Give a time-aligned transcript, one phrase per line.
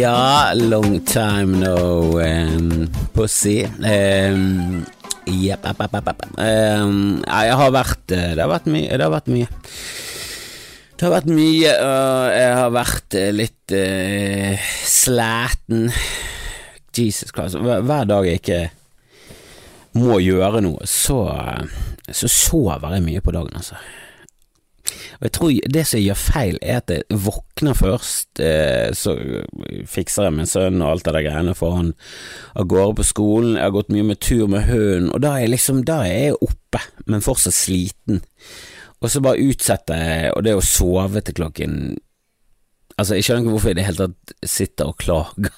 [0.00, 3.66] Ja, long time no um, pussy.
[3.66, 4.86] Um,
[5.26, 8.88] Jepp, up, up, up, Um, ja, jeg har vært eh, Det har vært mye.
[8.88, 9.48] Det har vært mye.
[10.96, 15.90] Det har vært mye, og jeg har vært eh, litt uh, slæten.
[16.96, 17.60] Jesus Christ.
[17.60, 18.62] Hver, hver dag jeg ikke
[20.00, 21.26] må gjøre noe, så,
[22.08, 23.76] så sover jeg mye på dagen, altså.
[25.18, 29.16] Og jeg tror det som gjør feil, er at jeg våkner først, eh, så
[29.90, 31.94] fikser jeg min sønn og alt det der greiene, for han
[32.54, 35.46] av gårde på skolen, jeg har gått mye med tur med hunden, og da er
[35.46, 38.22] jeg liksom, da er jeg oppe, men fortsatt sliten.
[39.00, 41.80] Og så bare utsetter jeg, og det å sove til klokken
[43.00, 45.54] Altså, jeg skjønner ikke hvorfor jeg i det hele tatt sitter og klager.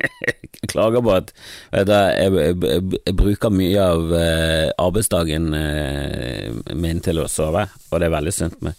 [0.00, 1.32] Jeg klager på at
[1.72, 8.08] jeg, jeg, jeg, bruker mye av uh, arbeidsdagen uh, min til å sove, og det
[8.08, 8.56] er veldig sunt.
[8.64, 8.76] Men,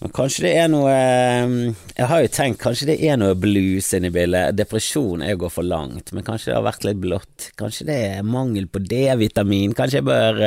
[0.00, 1.56] men kanskje det er noe uh,
[1.96, 4.56] Jeg har jo tenkt kanskje det er noe blues inni bildet.
[4.60, 7.52] Depresjon er å gå for langt, men kanskje det har vært litt blått.
[7.60, 9.76] Kanskje det er mangel på D-vitamin.
[9.78, 10.42] Kanskje jeg bør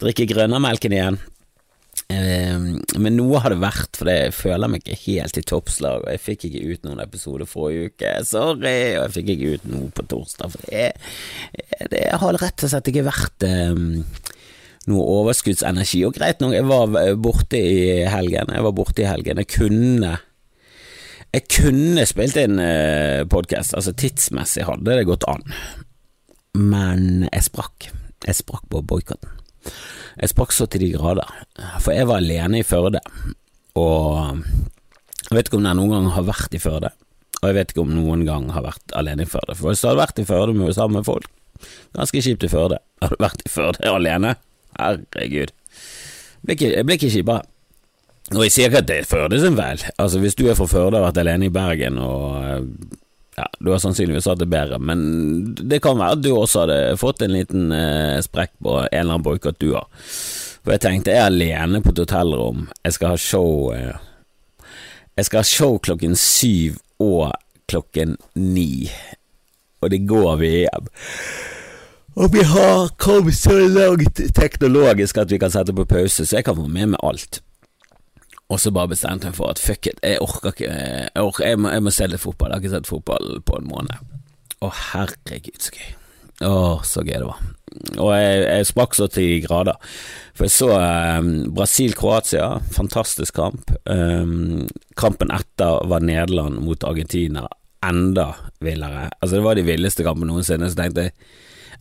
[0.00, 1.20] drikke grønnermelken igjen.
[2.08, 6.04] Ehm, men noe har det vært, for jeg føler meg ikke helt i toppslag.
[6.04, 9.66] Og jeg fikk ikke ut noen episode forrige uke, sorry, og jeg fikk ikke ut
[9.74, 10.54] noe på torsdag.
[10.54, 10.86] For det,
[11.92, 13.90] det har rett og slett ikke vært um,
[14.88, 16.00] noe overskuddsenergi.
[16.08, 18.56] Og greit nok, jeg var borte i helgen.
[18.56, 19.44] Jeg var borte i helgen.
[19.44, 20.16] Jeg kunne
[21.28, 25.44] Jeg kunne spilt inn uh, podkast, altså tidsmessig hadde det gått an,
[26.56, 27.90] men jeg sprakk.
[28.24, 29.37] Jeg sprakk på boikotten.
[30.18, 31.28] Jeg sprakk så til de grader,
[31.82, 33.02] for jeg var alene i Førde,
[33.78, 34.40] og
[35.28, 36.90] jeg vet ikke om jeg noen gang har vært i Førde,
[37.38, 39.90] og jeg vet ikke om noen gang har vært alene i Førde, for hvis du
[39.90, 41.28] hadde vært i Førde med sammen med folk,
[41.96, 44.34] ganske kjipt i Førde, har du vært i Førde alene,
[44.78, 45.54] herregud,
[46.38, 47.42] Jeg blir ikke, blir ikke kjipere.
[48.36, 50.66] Og jeg sier ikke at det er Førde sin feil, altså hvis du er fra
[50.68, 52.66] Førde og har vært alene i Bergen og
[53.38, 55.00] ja, du har sannsynligvis hatt det bedre, men
[55.54, 59.14] det kan være at du også hadde fått en liten eh, sprekk på en eller
[59.14, 59.86] annen boikott du har.
[60.64, 63.94] For jeg tenkte, jeg er alene på et hotellrom, jeg skal ha show eh,
[65.18, 67.32] Jeg skal ha show klokken syv og
[67.70, 68.88] klokken ni,
[69.82, 70.90] og det går vi hjem.
[72.18, 76.46] Og vi har kommet så langt teknologisk at vi kan sette på pause, så jeg
[76.46, 77.42] kan få med meg alt.
[78.48, 81.60] Og så bare bestemte jeg for at fuck it, jeg orker ikke Jeg, orker, jeg,
[81.60, 82.50] må, jeg må, se litt fotball.
[82.50, 84.16] Jeg har ikke sett fotball på en måned.
[84.64, 85.90] Å, herregud, så gøy.
[86.48, 86.54] Å,
[86.86, 87.42] så gøy det var.
[88.00, 89.76] Og jeg, jeg sprakk så til grader.
[90.38, 93.74] For jeg så eh, Brasil-Kroatia, fantastisk kamp.
[93.84, 94.64] Um,
[94.98, 97.44] kampen etter var Nederland mot Argentina
[97.84, 98.32] enda
[98.64, 99.10] villere.
[99.20, 100.70] Altså, det var de villeste kampene noensinne.
[100.70, 101.16] Så tenkte jeg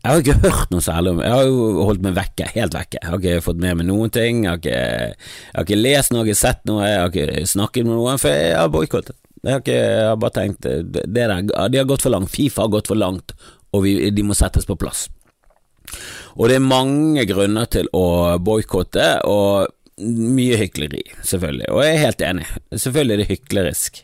[0.08, 3.00] jeg har ikke hørt noe særlig om Jeg har jo holdt meg vekke, helt vekke.
[3.02, 4.46] Jeg har ikke fått med meg noen ting.
[4.46, 7.98] Jeg har ikke, jeg har ikke lest noe, sett noe, jeg har ikke snakket med
[7.98, 9.18] noen, for jeg har boikottet.
[9.44, 12.32] Jeg, jeg, har bare tenkt der, De har gått for langt.
[12.32, 13.36] Fifa har gått for langt,
[13.76, 15.10] og vi, de må settes på plass.
[16.38, 19.68] Og det er mange grunner til å boikotte, og
[20.08, 21.68] mye hykleri, selvfølgelig.
[21.74, 22.48] Og jeg er helt enig.
[22.72, 24.00] Selvfølgelig er det hyklerisk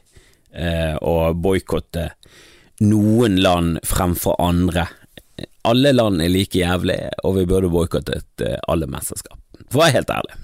[0.52, 2.10] eh, å boikotte
[2.84, 4.90] noen land fremfor andre
[5.64, 9.40] alle land er like jævlige, og vi burde boikottet eh, alle mesterskap.
[9.70, 10.38] For å være helt ærlig,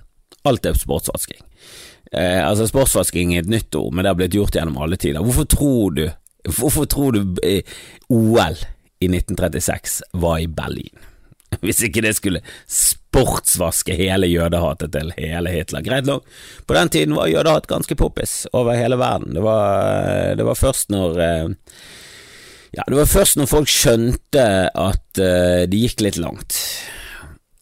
[0.50, 1.44] alt er sportsvasking.
[2.12, 5.24] Eh, altså Sportsvasking er et nytt ord, men det har blitt gjort gjennom alle tider.
[5.26, 6.08] Hvorfor tror du
[6.48, 7.68] Hvorfor tror du eh,
[8.08, 8.56] OL
[9.04, 11.02] i 1936 var i Berlin?
[11.66, 12.40] Hvis ikke det skulle
[12.72, 15.84] sportsvaske hele jødehatet til hele Hitler.
[15.84, 16.24] Greit nok,
[16.66, 19.36] på den tiden var jødehat ganske poppis over hele verden.
[19.36, 21.52] Det var, det var først når eh,
[22.72, 26.58] ja, det var først når folk skjønte at uh, det gikk litt langt,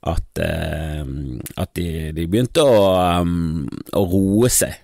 [0.08, 1.04] at, uh,
[1.56, 2.82] at de, de, begynte å,
[3.22, 4.76] um, å, roe seg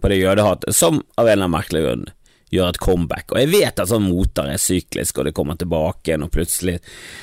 [0.00, 2.08] på det jødehatet, som av en eller annen merkelig grunn
[2.50, 3.28] gjør et comeback.
[3.30, 6.80] Og jeg vet at sånn moter er syklisk, og det kommer tilbake igjen, og plutselig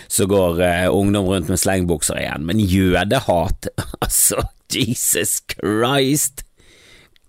[0.07, 3.73] så går uh, ungdom rundt med slengbukser igjen, men jødehat,
[4.05, 6.45] altså, Jesus Christ!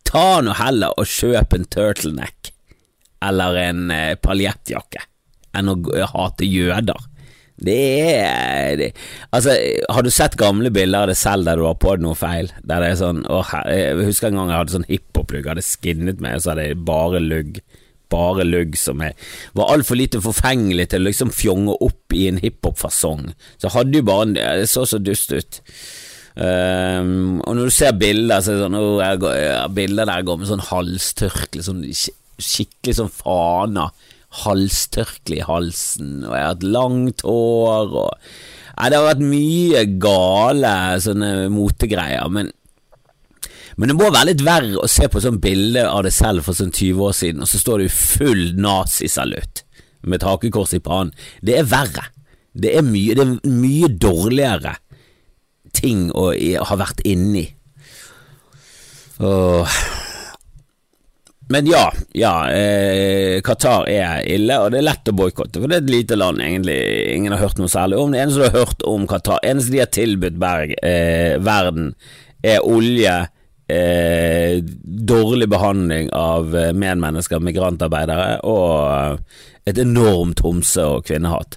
[0.08, 2.52] Ta nå heller og kjøp en turtleneck
[3.24, 5.02] eller en eh, paljettjakke
[5.56, 5.78] enn å
[6.12, 7.06] hate jøder.
[7.58, 7.78] Det
[8.14, 8.92] er det,
[9.34, 9.56] Altså,
[9.90, 12.52] har du sett gamle bilder av det selv der du har på deg noe feil?
[12.62, 16.22] Der det er sånn å, Jeg husker en gang jeg hadde sånn hiphop-lugg, hadde skinnet
[16.22, 17.60] meg, og så hadde jeg bare lugg.
[18.08, 19.18] Bare lugg som jeg
[19.58, 23.32] var altfor lite forfengelig til å liksom fjonge opp i en hiphop-fasong.
[23.60, 25.60] Så hadde jo bare en Det så så dust ut.
[26.38, 30.06] Um, og når du ser bilder, så er det sånn oh, jeg går, jeg, Bilder
[30.06, 31.80] der jeg går med sånn halstørkle, sånn
[32.38, 33.88] skikkelig sånn fana,
[34.44, 38.30] halstørkle i halsen, og jeg har hatt langt hår og
[38.78, 40.72] Nei, det har vært mye gale
[41.02, 42.52] sånne motegreier, men
[43.78, 46.54] Men det må være litt verre å se på sånn bilde av deg selv for
[46.54, 49.62] sånn 20 år siden, og så står du i full nazisalutt
[50.02, 51.12] med et hakekors i pannen.
[51.42, 52.08] Det er verre.
[52.58, 54.74] Det er mye, det er mye dårligere
[55.78, 56.32] ting å
[56.70, 57.46] ha vært inni.
[59.22, 59.78] Åh.
[61.48, 65.78] Men ja, ja eh, Qatar er ille, og det er lett å boikotte, for det
[65.78, 66.76] er et lite land egentlig
[67.14, 68.12] ingen har hørt noe særlig om.
[68.12, 71.94] Det eneste du har hørt om Qatar, eneste de har tilbudt Berg, eh, verden,
[72.44, 73.16] er olje,
[73.72, 74.60] eh,
[75.08, 79.24] dårlig behandling av eh, medmennesker, migrantarbeidere, og
[79.68, 81.56] et enormt homse- og kvinnehat.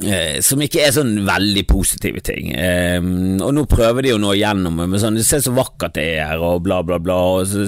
[0.00, 2.50] Eh, som ikke er sånn veldig positive ting.
[2.56, 6.30] Eh, og nå prøver de å nå igjennom med sånn Se så vakkert det er,
[6.30, 7.18] her', og bla, bla, bla.
[7.36, 7.66] Og så,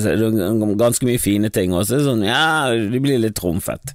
[0.81, 3.95] ganske mye fine ting, og så er det sånn Ja, de blir litt trumfet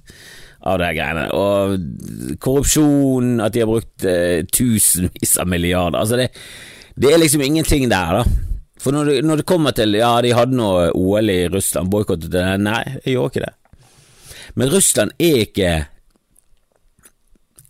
[0.68, 1.28] av det greiene.
[1.34, 5.98] Og korrupsjon, at de har brukt eh, tusenvis av milliarder.
[6.00, 6.30] Altså, det,
[6.94, 8.24] det, er liksom ingenting der, da.
[8.78, 12.30] For når det, når det kommer til Ja, de hadde noe OL i Russland, boikottet
[12.30, 12.46] det.
[12.62, 13.54] Nei, jeg gjorde ikke det.
[14.58, 15.72] Men Russland er ikke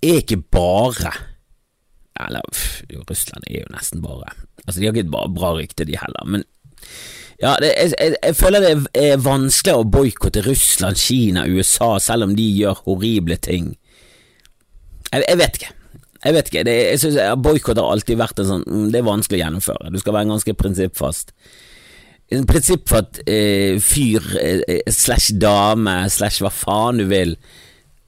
[0.03, 1.13] er ikke bare
[2.19, 2.43] Eller
[2.91, 4.33] jo, Russland er jo nesten bare
[4.65, 6.45] Altså, De har ikke et bra, rykte, de heller, men
[7.39, 12.27] ja, det, jeg, jeg, jeg, føler det er vanskelig å boikotte Russland, Kina, USA, selv
[12.27, 13.69] om de gjør horrible ting.
[15.13, 15.71] Jeg, jeg vet ikke.
[16.25, 19.07] Jeg vet ikke, det, jeg synes Boikott har alltid vært en sånn mm, Det er
[19.07, 19.93] vanskelig å gjennomføre.
[19.95, 21.31] Du skal være ganske prinsippfast.
[22.35, 27.37] En prinsippfast eh, fyr eh, slash dame slash hva faen du vil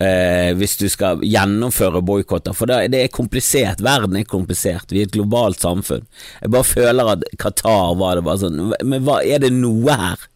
[0.01, 3.83] eh, hvis du skal gjennomføre boikotter, for det, det, er komplisert.
[3.85, 4.93] Verden er komplisert.
[4.93, 6.07] Vi er et globalt samfunn.
[6.41, 10.29] Jeg bare føler at Qatar var det bare sånn Men hva, er det noe her?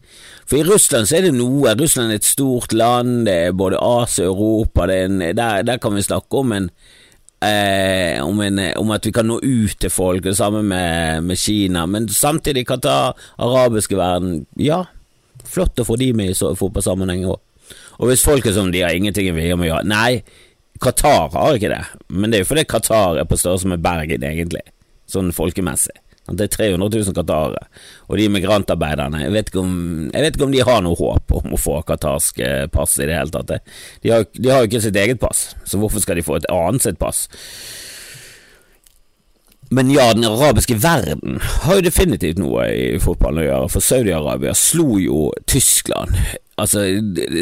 [0.45, 1.73] For i Russland så er det noe.
[1.79, 5.95] Russland er et stort land, det er både Asia og Europa, en, der, der, kan
[5.97, 6.67] vi snakke om en,
[7.41, 11.41] eh, om, en, om at vi kan nå ut til folk, det samme med, med
[11.41, 11.87] Kina.
[11.89, 14.83] Men samtidig, Qatar, arabiske verden, ja,
[15.49, 17.41] flott å få de med i fotballsammenheng òg.
[17.99, 20.23] Og hvis folk er sånn de har ingenting i med å gjøre Nei,
[20.81, 24.25] Qatar har ikke det, men det er jo fordi Qatar er på størrelse med Bergen,
[24.27, 24.65] egentlig,
[25.07, 25.95] sånn folkemessig.
[26.25, 27.67] Det er 300 000 qatarere,
[28.09, 29.73] og de migrantarbeiderne jeg vet, om,
[30.09, 33.05] jeg vet, ikke om, de har noe håp om å få qatarsk eh, pass i
[33.05, 33.69] det hele tatt.
[34.01, 36.47] De har, de har jo ikke sitt eget pass, så hvorfor skal de få et
[36.49, 37.27] annet sitt pass?
[39.69, 44.57] Men ja, den arabiske verden har jo definitivt noe i fotballen å gjøre, for Saudi-Arabia
[44.57, 46.17] slo jo Tyskland
[46.55, 46.85] Altså,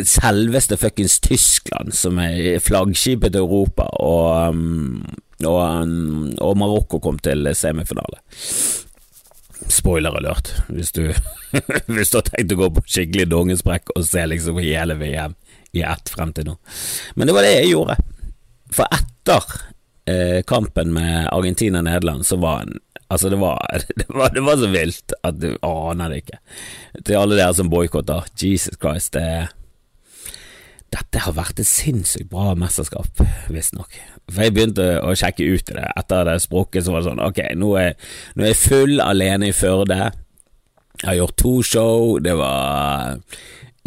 [0.10, 5.04] selveste fuckings Tyskland, som er flaggskipet til Europa, og, um,
[5.46, 8.18] og, um, og Marokko kom til semifinale.
[9.70, 11.04] Spoiler alert, hvis du,
[11.94, 15.38] hvis du har tenkt å gå på skikkelig dongesprekk og se liksom hele VM
[15.78, 16.58] i ett frem til nå.
[17.16, 18.00] Men det var det jeg gjorde.
[18.74, 19.54] For etter
[20.10, 22.80] eh, kampen med Argentina-Nederland, så var han
[23.14, 23.62] Altså, det var,
[24.00, 26.40] det, var, det var, så vilt at du aner det ikke.
[27.02, 29.52] Til alle dere som boikotter, Jesus Christ, det
[30.94, 33.96] dette har vært et sinnssykt bra mesterskap, visstnok.
[34.30, 35.88] For jeg begynte å sjekke ut det.
[35.98, 37.96] Etter det språket, så var sånn Ok, nå er,
[38.38, 40.12] nå er jeg full alene i Førde.
[41.02, 42.20] Jeg har gjort to show.
[42.22, 43.18] Det var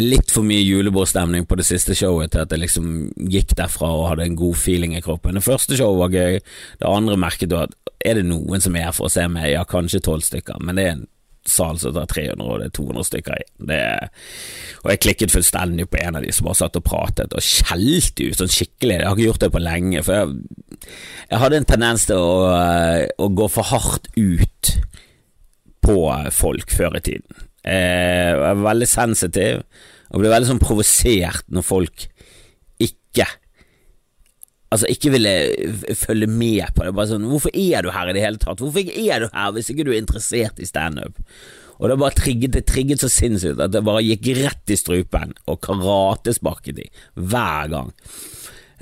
[0.00, 2.88] litt for mye julebordstemning på det siste showet til at jeg liksom
[3.32, 5.38] gikk derfra og hadde en god feeling i kroppen.
[5.38, 6.40] Det første showet var gøy.
[6.82, 7.72] Det andre merket du at
[8.04, 9.50] er det noen som er her for å se meg?
[9.54, 11.06] Ja, kanskje tolv stykker, men det er en
[11.46, 13.46] sal som tar 300, og det er 200 stykker i.
[14.82, 18.26] Og jeg klikket fullstendig på en av de som bare satt og pratet og skjelte
[18.26, 18.98] ut sånn skikkelig.
[18.98, 20.86] Jeg har ikke gjort det på lenge, for jeg,
[21.30, 22.36] jeg hadde en tendens til å,
[23.22, 24.72] å, gå for hardt ut
[25.86, 25.98] på
[26.34, 27.44] folk før i tiden.
[27.66, 29.64] Jeg var veldig sensitiv
[30.12, 32.06] og ble veldig sånn provosert når folk
[32.82, 33.26] ikke
[34.72, 35.34] altså ikke ville
[35.98, 36.94] følge med på det.
[36.96, 38.62] Bare sånn, Hvorfor er du her i det hele tatt?
[38.62, 41.20] Hvorfor er du her hvis ikke du er interessert i standup?
[41.76, 45.34] Og det bare trigget, det trigget så sinnssykt at det bare gikk rett i strupen
[45.44, 46.86] og karatesparket de
[47.20, 47.92] hver gang.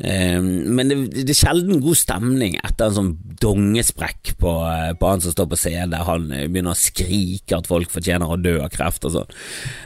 [0.03, 5.11] Ehm, men det, det, er sjelden god stemning etter en sånn dongesprekk på, eh, på
[5.11, 8.39] han som står på scenen der han eh, begynner å skrike at folk fortjener å
[8.41, 9.37] dø av kreft og sånn.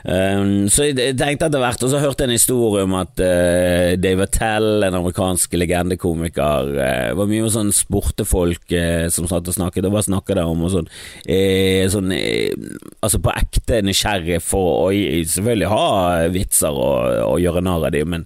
[0.09, 3.93] Um, så jeg tenkte etter hvert, og så hørte jeg en historie om at uh,
[4.01, 6.71] Dave Attell, en amerikansk legendekomiker,
[7.19, 8.73] var mye med sånn sportefolk
[9.13, 10.89] som satt og snakket, og hva snakket der om og sånn,
[11.91, 12.11] sånn
[13.05, 15.85] Altså på ekte nysgjerrig for å selvfølgelig ha
[16.33, 18.25] vitser og, og gjøre narr av dem, men,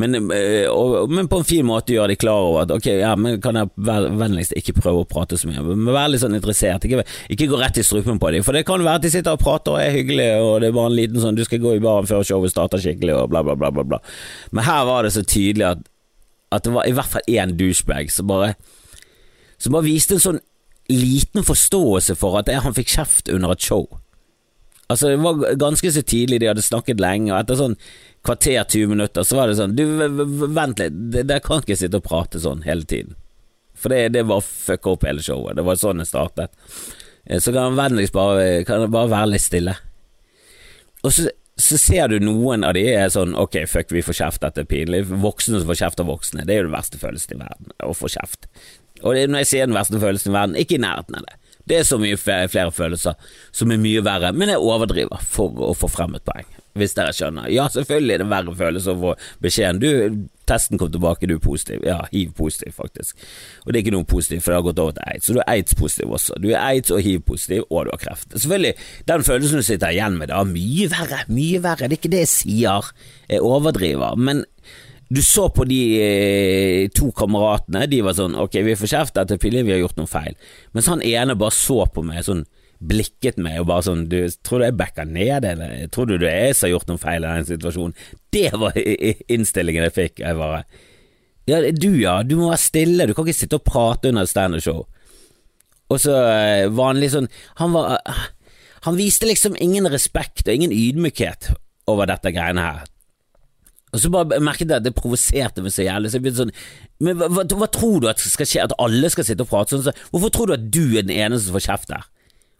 [0.00, 0.30] men,
[0.70, 3.38] og, men men på en fin måte gjøre de klar over at ok, ja, men
[3.42, 7.06] kan jeg vennligst ikke prøve å prate så mye, men være litt sånn interessert, ikke,
[7.32, 9.40] ikke gå rett i strupen på dem, for det kan være at de sitter og
[9.40, 11.82] prater og er hyggelige, og det er bare en liten sånn du skal gå i
[11.84, 14.00] baren før showet starter skikkelig, og bla, bla, bla, bla, bla.
[14.52, 15.84] Men her var det så tydelig at,
[16.52, 18.52] at det var i hvert fall én douchebag som bare,
[19.56, 20.42] som bare viste en sånn
[20.92, 23.86] liten forståelse for at han fikk kjeft under et show.
[24.92, 27.78] Altså, det var ganske så tidlig, de hadde snakket lenge, og etter sånn
[28.24, 29.84] kvarter, 20 minutter, så var det sånn Du,
[30.46, 33.16] vent litt, dere kan ikke sitte og prate sånn hele tiden.
[33.78, 35.58] For det, det var fucka opp hele showet.
[35.58, 36.52] Det var sånn det startet.
[37.24, 39.76] Eh, så kan vennligst bare, bare være litt stille.
[41.04, 41.28] Og så,
[41.60, 44.70] så, ser du noen av de er sånn Ok, fuck, vi får kjeft, dette er
[44.70, 45.04] pinlig.
[45.10, 47.92] Voksne som får kjeft av voksne, det er jo den verste følelsen i verden, å
[47.96, 48.48] få kjeft.
[49.02, 51.40] Og det, når jeg sier den verste følelsen i verden, ikke i nærheten av det.
[51.64, 53.16] Det er så mye flere følelser
[53.54, 57.14] som er mye verre, men jeg overdriver for å få frem et poeng, hvis dere
[57.14, 57.50] skjønner.
[57.54, 59.12] Ja, selvfølgelig er det verre følelse å få
[59.44, 59.90] beskjeden du,
[60.48, 61.84] testen kom tilbake, du er positiv.
[61.86, 63.26] Ja, hiv-positiv, faktisk.
[63.64, 65.40] Og det er ikke noe positivt, for det har gått over til aids, så du
[65.40, 66.38] er aids-positiv også.
[66.42, 68.34] Du er aids- og hiv-positiv, og du har kreft.
[68.34, 68.74] Selvfølgelig,
[69.08, 72.14] den følelsen du sitter igjen med, det er mye verre, mye verre, det er ikke
[72.16, 72.90] det jeg sier,
[73.30, 74.44] jeg overdriver, men
[75.14, 79.38] du så på de eh, to kameratene, de var sånn ok, vi får kjeft etter
[79.38, 80.34] Pille, vi har gjort noe feil.
[80.74, 82.42] Mens han ene bare så på meg sånn
[82.82, 86.30] blikket meg og bare sånn Du, tror du jeg backer ned, eller tror du det
[86.30, 87.94] er jeg som har gjort noen feil i den situasjonen?
[88.34, 90.24] Det var innstillingen jeg fikk.
[90.24, 90.64] Jeg bare
[91.50, 94.32] Ja, du ja, du må være stille, du kan ikke sitte og prate under et
[94.32, 94.84] standup-show.
[95.92, 96.14] Og så
[96.72, 97.26] vanlig han litt sånn
[97.60, 97.98] Han var
[98.86, 101.52] Han viste liksom ingen respekt og ingen ydmykhet
[101.90, 102.84] over dette greiene her.
[103.94, 106.10] Og så bare merket jeg at det provoserte meg så jævlig.
[106.10, 106.54] Så jeg begynte sånn
[107.04, 108.64] Men hva, hva, hva, tror du at skal skje?
[108.64, 109.86] At alle skal sitte og prate sånn?
[109.86, 112.08] Så, hvorfor tror du at du er den eneste som får kjeft der?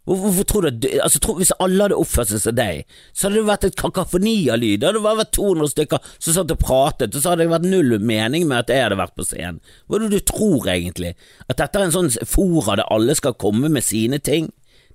[0.05, 2.83] Hvorfor, tror du at du, altså, tro, Hvis alle hadde oppført seg som deg,
[3.17, 4.83] så hadde det vært et kakafoni av lyd.
[4.83, 7.69] Det hadde bare vært 200 stykker som satt og pratet, og så hadde det vært
[7.71, 9.63] null mening med at jeg hadde vært på scenen.
[9.89, 11.15] Hva er det du tror egentlig?
[11.49, 14.51] At dette er en sånn fora der alle skal komme med sine ting?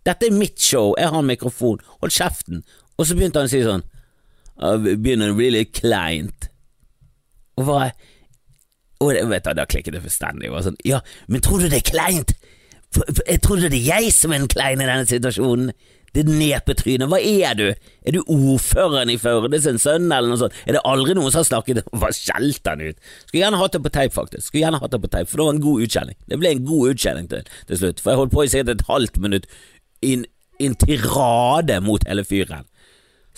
[0.05, 2.61] Dette er mitt show, jeg har en mikrofon, hold kjeften.
[2.99, 3.87] Og så begynte han å si sånn
[4.59, 6.49] begynner really kleint.
[7.57, 7.91] Og bare
[8.99, 10.49] Og det, vet du, da klikket det fullstendig.
[10.59, 10.97] Sånn, ja,
[11.31, 12.33] men tror du det er kleint?
[12.97, 15.73] Jeg trodde det er jeg som er en klein i denne situasjonen.
[16.15, 17.67] Det nepetrynet, hva er du?
[17.69, 20.55] Er du ordføreren i Førde sin sønn, eller noe sånt?
[20.65, 22.97] Er det aldri noen som har snakket Hva skjelte han ut?
[23.27, 24.47] Skulle gjerne hatt det på teip, faktisk.
[24.47, 26.17] Skulle gjerne hatt det på teip, for det var en god utkjenning.
[26.25, 28.89] Det ble en god utkjenning til, til slutt, for jeg holdt på i sikkert et
[28.89, 29.45] halvt minutt
[30.01, 30.15] i
[30.65, 32.65] en tirade mot hele fyren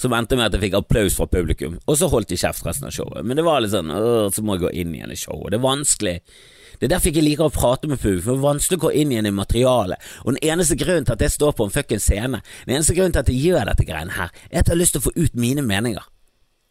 [0.01, 2.87] som endte med at jeg fikk applaus fra publikum, og så holdt de kjeft resten
[2.87, 3.25] av showet.
[3.27, 3.91] Men det var litt sånn
[4.33, 5.51] så må jeg gå inn igjen i showet.
[5.53, 6.15] Det er vanskelig.
[6.81, 8.81] Det er derfor jeg ikke liker å prate med publikum, for det er vanskelig å
[8.87, 10.07] gå inn igjen i materialet.
[10.25, 13.13] Og den eneste grunnen til at jeg står på en fuckings scene, den eneste grunnen
[13.13, 15.13] til at jeg gjør dette greiene her, er at jeg har lyst til å få
[15.13, 16.07] ut mine meninger.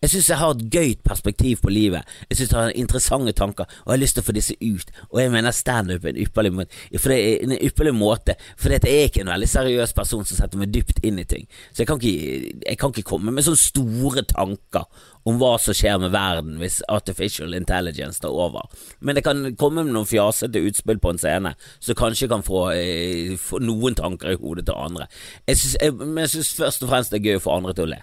[0.01, 3.65] Jeg synes jeg har et gøyt perspektiv på livet, jeg synes jeg har interessante tanker,
[3.65, 4.93] og jeg har lyst til å få disse ut.
[5.11, 8.73] Og jeg mener standup er en ypperlig måte, for det er en ypperlig måte, for
[8.73, 11.45] jeg er ikke en veldig seriøs person som setter meg dypt inn i ting.
[11.69, 14.89] Så jeg kan ikke, jeg kan ikke komme med sånne store tanker
[15.29, 18.73] om hva som skjer med verden hvis artificial intelligence tar over.
[19.05, 22.71] Men jeg kan komme med noen fjasete utspill på en scene som kanskje kan få,
[22.73, 25.11] eh, få noen tanker i hodet til andre.
[25.45, 27.77] Jeg synes, jeg, men jeg synes først og fremst det er gøy å få andre
[27.77, 28.01] til å le.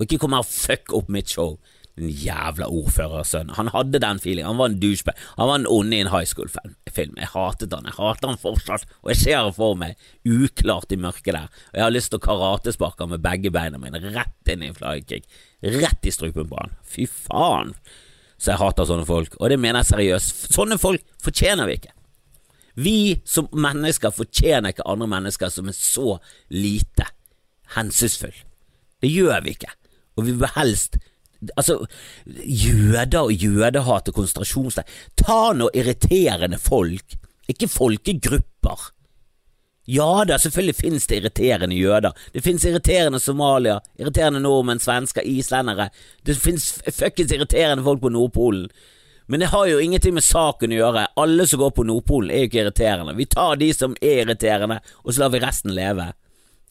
[0.00, 1.58] Og ikke kom her og fuck opp mitt show.
[2.00, 3.52] Den jævla ordførersønnen.
[3.58, 4.48] Han hadde den feelingen.
[4.48, 5.18] Han var en douchebag.
[5.36, 7.18] Han var en onde i en high school-film.
[7.18, 7.84] Jeg hatet han.
[7.84, 11.50] Jeg hater han fortsatt, og jeg ser det for meg uklart i mørket der.
[11.50, 14.70] Og jeg har lyst til å karatesparke han med begge beina mine rett inn i
[14.70, 15.28] en flykick.
[15.60, 16.72] Rett i strupen på han.
[16.88, 17.74] Fy faen.
[18.40, 20.46] Så jeg hater sånne folk, og det mener jeg seriøst.
[20.54, 21.92] Sånne folk fortjener vi ikke.
[22.80, 26.14] Vi som mennesker fortjener ikke andre mennesker som er så
[26.48, 27.10] lite
[27.76, 28.46] hensynsfulle.
[29.00, 29.74] Det gjør vi ikke
[30.20, 31.00] og vi vil helst
[31.56, 31.86] Altså,
[32.44, 34.84] jøder og jødehat og konsentrasjonsleir
[35.16, 37.16] Ta nå irriterende folk,
[37.48, 38.90] ikke folkegrupper.
[39.88, 42.12] Ja da, selvfølgelig finnes det irriterende jøder.
[42.34, 45.88] Det finnes irriterende somalier, irriterende nordmenn, svensker, islendere.
[46.26, 48.68] Det finnes fuckings irriterende folk på Nordpolen.
[49.26, 51.06] Men det har jo ingenting med saken å gjøre.
[51.16, 53.16] Alle som går på Nordpolen er jo ikke irriterende.
[53.18, 56.10] Vi tar de som er irriterende, og så lar vi resten leve.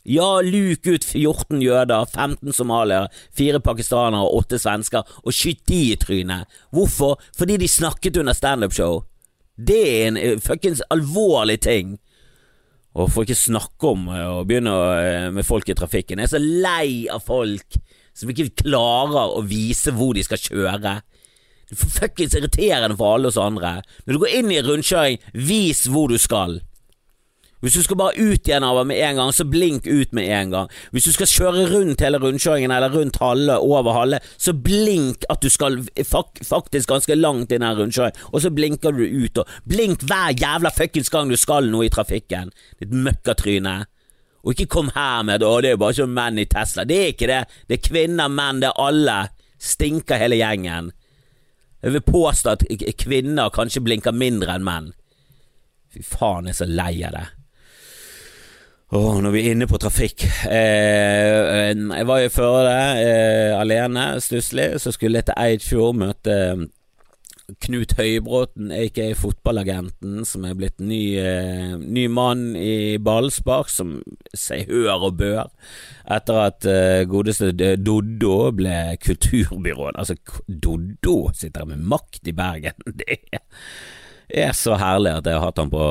[0.08, 5.80] Ja, luk ut 14 jøder, 15 somaliere, 4 pakistanere og 8 svensker, og skyt de
[5.92, 6.48] i trynet.
[6.72, 7.20] Hvorfor?
[7.38, 9.02] Fordi de snakket under standup-show.
[9.60, 11.98] Det er en uh, fuckings alvorlig ting.
[12.96, 16.24] Og for ikke snakke om uh, å begynne uh, med folk i trafikken.
[16.24, 17.78] Jeg er så lei av folk
[18.16, 20.96] som ikke klarer å vise hvor de skal kjøre.
[21.70, 23.82] Det er fuckings irriterende for alle oss andre.
[24.08, 26.62] Når du går inn i en rundkjøring, vis hvor du skal.
[27.60, 30.54] Hvis du skal bare ut igjen av med en gang, så blink ut med en
[30.54, 30.70] gang.
[30.96, 35.44] Hvis du skal kjøre rundt hele rundkjøringen eller rundt halve, over halve, så blink at
[35.44, 39.42] du skal faktisk ganske langt i den rundkjøringen, og så blinker du ut.
[39.44, 43.82] Og blink hver jævla fuckings gang du skal noe i trafikken, ditt møkkatryne.
[44.44, 46.88] Og ikke kom her med at det er bare sånn menn i Tesla'.
[46.88, 47.42] Det er ikke det.
[47.68, 49.18] Det er kvinner, menn, det er alle.
[49.60, 50.94] Stinker hele gjengen.
[51.84, 52.64] Jeg vil påstå at
[53.00, 54.94] kvinner kanskje blinker mindre enn menn.
[55.92, 57.26] Fy faen, jeg er så lei av det.
[58.90, 64.80] Oh, når vi er inne på trafikk eh, Jeg var i Førde eh, alene, stusslig.
[64.82, 66.38] Så skulle jeg til Eidfjord møte
[67.62, 74.00] Knut Høybråten, aka fotballagenten, som er blitt ny, eh, ny mann i ballspark, som
[74.34, 75.46] seg hør og bør,
[76.10, 80.02] etter at eh, godeste Doddo ble kulturbyråd.
[80.02, 80.18] Altså,
[80.50, 82.86] Doddo sitter med makt i Bergen.
[83.02, 83.46] Det er
[84.54, 85.86] så herlig at jeg har hatt han på,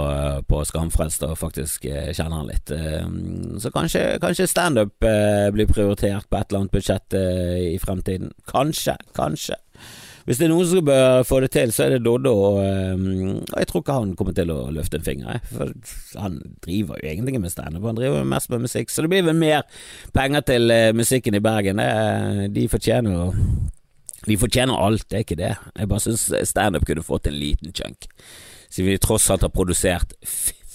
[0.49, 2.71] på Skamfrelst og faktisk eh, kjenner han litt.
[2.71, 3.07] Eh,
[3.59, 8.31] så kanskje, kanskje standup eh, blir prioritert på et eller annet budsjett i fremtiden.
[8.47, 9.59] Kanskje, kanskje.
[10.29, 13.69] Hvis det er noen som bør få det til, så er det Doddo, og, jeg
[13.71, 15.39] tror ikke han kommer til å løfte en finger.
[15.49, 15.73] For
[16.21, 18.93] han driver jo egentlig med standup, han driver mest med musikk.
[18.93, 19.65] Så det blir vel mer
[20.13, 21.81] penger til musikken i Bergen.
[22.53, 23.25] De fortjener jo
[24.29, 25.55] De fortjener alt, det er ikke det.
[25.75, 28.09] Jeg bare syns standup kunne fått en liten chunk.
[28.69, 30.13] Siden vi tross alt har produsert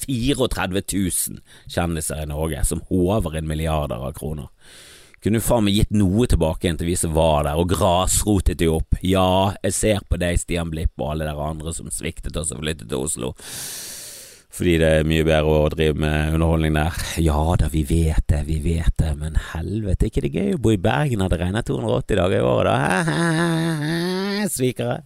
[0.04, 4.50] 34 000 kjendiser i Norge, som håver inn milliarder av kroner.
[5.24, 8.68] Kunne faen meg gitt noe tilbake igjen til vi som var der, og grasrotet de
[8.68, 8.98] opp.
[9.06, 12.60] Ja, jeg ser på deg, Stian Blipp og alle dere andre som sviktet oss og
[12.60, 13.32] flyttet til Oslo.
[14.54, 16.98] Fordi det er mye bedre å drive med underholdning der.
[17.26, 20.76] Ja da, vi vet det, vi vet det, men helvete, ikke det gøy å bo
[20.76, 24.46] i Bergen når det regner 280 dager i året, da?
[24.54, 25.02] Svikere.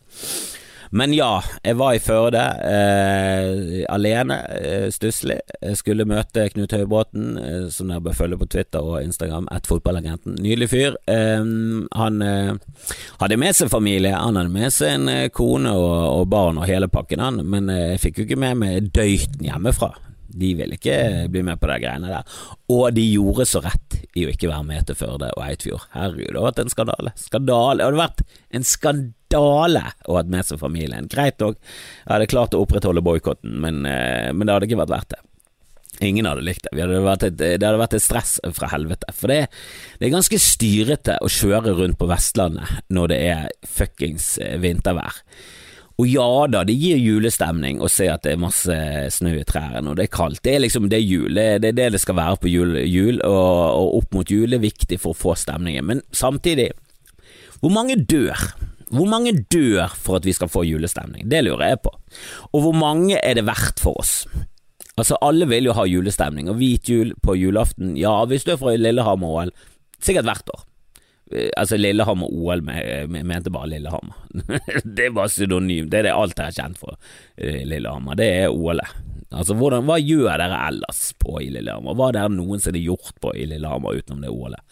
[0.92, 5.40] Men ja, jeg var i Førde, eh, alene, eh, stusslig.
[5.76, 10.38] Skulle møte Knut Høybråten, eh, som dere bør følge på Twitter og Instagram, ett fotballagenten.
[10.40, 10.98] Nydelig fyr.
[11.08, 11.44] Eh,
[11.92, 12.54] han eh,
[13.20, 16.68] hadde med seg familie, han hadde med seg en eh, kone og, og, barn og
[16.68, 19.94] hele pakken, han, men jeg fikk jo ikke med meg døyten hjemmefra.
[20.38, 22.40] De ville ikke bli med på de greiene der.
[22.70, 25.88] Og de gjorde så rett i å ikke være med til Førde og Eidfjord.
[25.96, 27.14] Herregud, det hadde vært en skandale.
[27.18, 27.80] Skandale.
[27.80, 28.26] Det hadde vært
[28.60, 31.10] en skandale å ha med seg familien.
[31.12, 34.96] Greit nok, jeg hadde klart å opprettholde boikotten, men, eh, men, det hadde ikke vært
[34.96, 35.24] verdt det.
[36.08, 36.78] Ingen hadde likt det.
[36.78, 39.10] hadde et, det hadde vært et stress fra helvete.
[39.18, 39.48] For det,
[39.98, 45.24] det, er ganske styrete å kjøre rundt på Vestlandet når det er fuckings eh, vintervær.
[45.98, 48.76] Og ja da, det gir julestemning å se at det er masse
[49.16, 50.44] snø i trærne, og det er kaldt.
[50.46, 53.32] Det er liksom det jul, det er det det skal være på jul, jul og,
[53.34, 55.88] og, opp mot jul er viktig for å få stemningen.
[55.90, 56.70] Men samtidig,
[57.64, 58.46] hvor mange dør?
[58.94, 61.28] Hvor mange dør for at vi skal få julestemning?
[61.30, 61.92] Det lurer jeg på.
[62.54, 64.22] Og hvor mange er det verdt for oss?
[64.98, 68.62] Altså, alle vil jo ha julestemning, og hvit jul på julaften, ja, hvis du er
[68.62, 69.52] fra Lillehammer-OL,
[70.02, 70.64] sikkert hvert år.
[71.32, 74.16] Eh, altså Lillehammer-OL mente bare Lillehammer.
[74.98, 75.90] det var synonym.
[75.92, 76.96] Det er det alt jeg har kjent for
[77.36, 78.18] eh, Lillehammer.
[78.18, 79.04] Det er OL-et.
[79.28, 81.98] Altså, hvordan, Hva gjør dere ellers på i Lillehammer?
[81.98, 84.64] Hva er det noensinne gjort på i Lillehammer utenom det OL-et?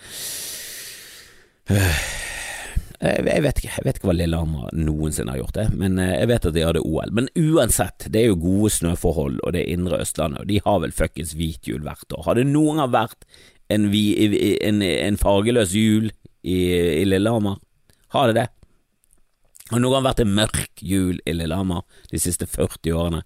[3.01, 6.29] Jeg vet ikke, jeg vet ikke hva Lillehammer noensinne har gjort, det, men eh, jeg
[6.31, 7.11] vet at de hadde OL.
[7.17, 10.79] Men uansett, det er jo gode snøforhold, og det er indre Østlandet, og de har
[10.83, 12.23] vel fuckings hvit jul hvert år.
[12.29, 13.27] Har det noen gang vært
[13.73, 16.59] en, en, en fargeløs jul i,
[17.01, 17.59] i Lillehammer?
[18.15, 18.47] Har det det?
[19.73, 23.23] Har noen gang vært en mørk jul i Lillehammer de siste 40 årene?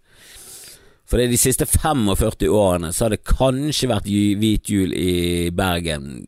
[1.09, 6.23] For de siste 45 årene så har det kanskje vært hvit jul i Bergen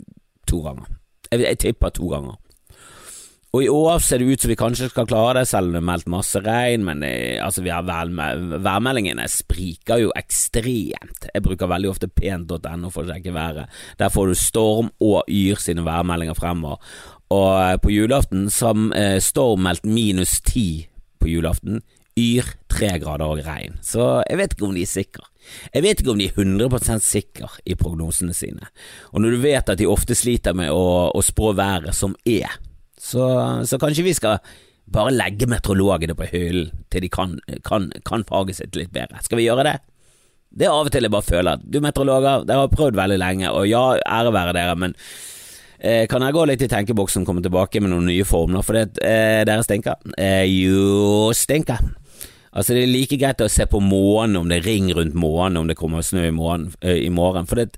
[0.49, 0.89] to ganger.
[1.29, 2.37] Jeg, jeg tipper to ganger.
[3.51, 5.81] Og i år ser det ut som vi kanskje skal klare det, selv om det
[5.81, 11.27] er meldt masse regn, men altså værmeldingene spriker jo ekstremt.
[11.27, 13.81] Jeg bruker veldig ofte pent.no for å sjekke været.
[13.99, 16.79] Der får du Storm og Yr sine værmeldinger fremover.
[17.31, 20.85] Og eh, på julaften som eh, Storm meldt minus ti
[21.19, 21.83] på julaften,
[22.19, 23.77] Yr tre grader og regn.
[23.83, 25.27] Så jeg vet ikke om de er sikre.
[25.71, 28.67] Jeg vet ikke om de er 100% sikre i prognosene sine.
[29.11, 32.51] Og når du vet at de ofte sliter med å, å spå været som er,
[33.01, 33.25] så,
[33.65, 34.37] så, kanskje vi skal
[34.91, 39.23] bare legge meteorologene på hyllen til de kan, kan, kan faget sitt litt bedre.
[39.25, 39.77] Skal vi gjøre det?
[40.51, 43.19] Det er av og til jeg bare føler at du meteorologer, dere har prøvd veldig
[43.21, 44.95] lenge, og ja, ære være dere, men
[45.79, 48.75] eh, kan jeg gå litt i tenkeboksen og komme tilbake med noen nye formler, for
[48.75, 49.95] det, eh, dere stinker?
[50.19, 51.79] Eh, jo, stinker.
[52.51, 55.61] Altså Det er like greit å se på månen, om det er ring rundt månen,
[55.61, 57.77] om det kommer snø i morgen, eh, i morgen for det,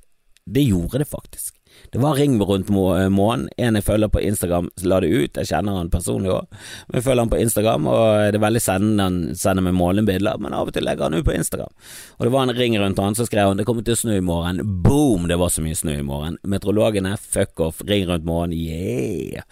[0.50, 1.54] det gjorde det faktisk.
[1.94, 3.50] Det var ring rundt eh, månen.
[3.58, 5.38] En jeg følger på Instagram, la det ut.
[5.38, 6.48] Jeg kjenner han personlig òg,
[6.88, 10.42] men jeg følger han på Instagram, og det er veldig sendende han sender meg månebilder,
[10.42, 11.70] men av og til legger han ut på Instagram.
[12.18, 14.18] Og det var en ring rundt han, så skrev han det kommer til å snø
[14.18, 14.64] i morgen.
[14.86, 15.30] Boom!
[15.30, 16.42] Det var så mye snø i morgen.
[16.42, 19.46] Meteorologene, fuck off, ring rundt månen, yeah!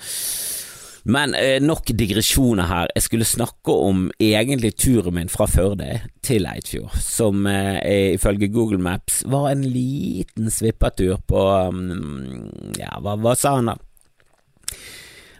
[1.04, 2.92] Men eh, nok digresjoner her.
[2.96, 8.82] Jeg skulle snakke om egentlig turen min fra Førde til Eidfjord, som eh, ifølge Google
[8.82, 13.80] Maps var en liten svippertur på um, Ja, hva, hva sa han da?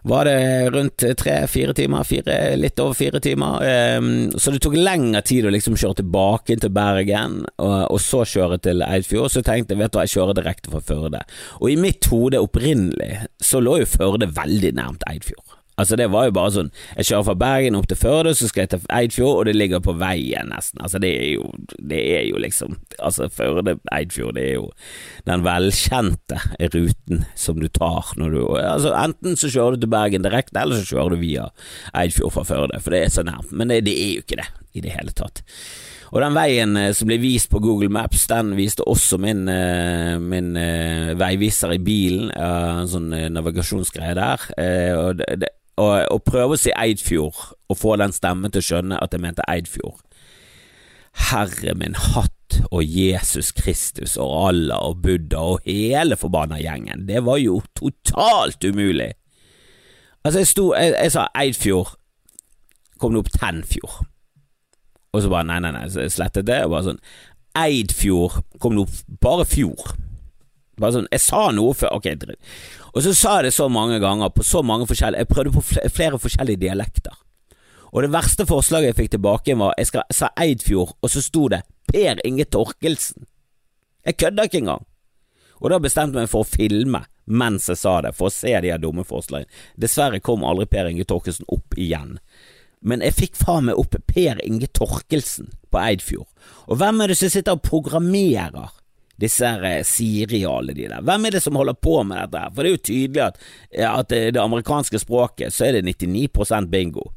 [0.04, 3.62] var det rundt tre-fire timer, fire, litt over fire timer.
[3.98, 8.58] Um, så det tok lengre tid å liksom kjøre tilbake til Bergen, og så kjøre
[8.66, 9.30] til Eidfjord.
[9.34, 11.22] Så tenkte jeg vet du hva, jeg kjører direkte fra Førde.
[11.62, 15.51] Og i mitt hode opprinnelig så lå jo Førde veldig nærmt Eidfjord.
[15.80, 18.66] Altså Det var jo bare sånn Jeg kjører fra Bergen opp til Førde, så skal
[18.66, 20.82] jeg til Eidfjord, og det ligger på veien, nesten.
[20.84, 21.48] Altså Det er jo,
[21.80, 24.68] det er jo liksom Altså Førde-Eidfjord, det er jo
[25.28, 26.40] den velkjente
[26.74, 30.82] ruten som du tar når du Altså Enten så kjører du til Bergen direkte, eller
[30.82, 31.48] så kjører du via
[31.98, 33.52] Eidfjord fra Førde, for det er så nærmt.
[33.56, 35.42] Men det, det er jo ikke det i det hele tatt.
[36.12, 40.18] Og den veien eh, som ble vist på Google Maps, den viste også min, eh,
[40.20, 44.46] min uh, veiviser i bilen, en sånn navigasjonsgreie der.
[45.00, 47.40] Og det, og, og prøve å si Eidfjord,
[47.72, 50.00] og få den stemmen til å skjønne at jeg mente Eidfjord.
[51.32, 57.24] Herre min hatt og Jesus Kristus og Allah og Buddha og hele forbanna gjengen, det
[57.28, 59.12] var jo totalt umulig.
[60.22, 61.96] Altså, jeg sto, jeg, jeg sa Eidfjord,
[63.02, 64.04] kom det opp Tenfjord,
[65.12, 67.02] og så bare nei, nei, nei, så jeg slettet det, og bare sånn
[67.58, 69.96] Eidfjord, kom det opp bare Fjord.
[70.80, 72.08] Bare sånn, Jeg sa noe før, ok.
[72.92, 75.62] Og så sa jeg det så mange ganger, på så mange forskjellige Jeg prøvde på
[75.96, 77.16] flere forskjellige dialekter.
[77.92, 81.64] Og det verste forslaget jeg fikk tilbake, var jeg sa Eidfjord, og så sto det
[81.92, 83.28] Per Inge Torkelsen.
[84.06, 84.86] Jeg kødda ikke engang.
[85.62, 88.52] Og da bestemte jeg meg for å filme mens jeg sa det, for å se
[88.64, 89.52] de her dumme forslagene.
[89.80, 92.18] Dessverre kom aldri Per Inge Torkelsen opp igjen.
[92.82, 96.28] Men jeg fikk faen meg opp Per Inge Torkelsen på Eidfjord.
[96.68, 98.74] Og hvem er det som sitter og programmerer
[99.22, 101.02] disse her eh, Siri de der.
[101.02, 102.52] Hvem er det som holder på med dette her?
[102.52, 103.40] For det er jo tydelig at,
[103.72, 107.12] at det, amerikanske språket, så er det 99% bingo.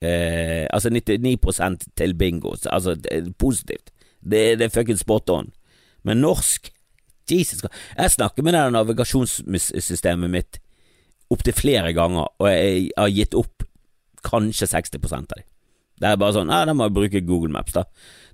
[0.00, 2.96] Eh, altså 99% til bingo, altså
[3.38, 3.90] positivt.
[4.20, 5.52] Det, det er fuckings spot on.
[6.04, 6.72] Men norsk
[7.30, 7.64] Jesus
[7.98, 10.60] Jeg snakker med det navigasjonssystemet mitt
[11.30, 13.64] opptil flere ganger, og jeg har gitt opp
[14.26, 15.46] kanskje 60 av dem.
[15.96, 17.86] Det er bare sånn Ja, da må jeg bruke Google Maps, da.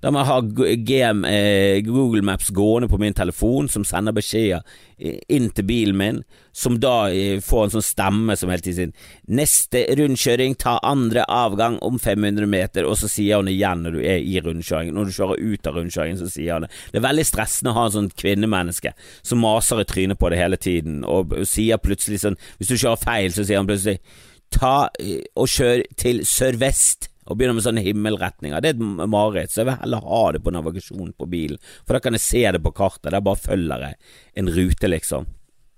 [0.03, 4.67] Da må jeg ha eh, Google Maps gående på min telefon, som sender beskjeder
[5.03, 6.19] inn til bilen min,
[6.55, 11.25] som da eh, får en sånn stemme som hele tiden sier 'Neste rundkjøring, ta andre
[11.29, 14.95] avgang om 500 meter', og så sier han igjen når du er i rundkjøringen.
[14.95, 16.73] Når du kjører ut av rundkjøringen, så sier han det.
[16.93, 20.43] Det er veldig stressende å ha en sånn kvinnemenneske som maser i trynet på det
[20.43, 24.01] hele tiden, og sier plutselig sånn Hvis du kjører feil, så sier han plutselig
[24.51, 28.63] 'ta eh, og kjør til sørvest' og begynner med sånne himmelretninger.
[28.63, 31.97] Det er et mareritt, så jeg vil heller ha det på navigasjon på bilen, for
[31.97, 33.13] da kan jeg se det på kartet.
[33.15, 33.99] Der bare følger jeg
[34.43, 35.31] en rute, liksom.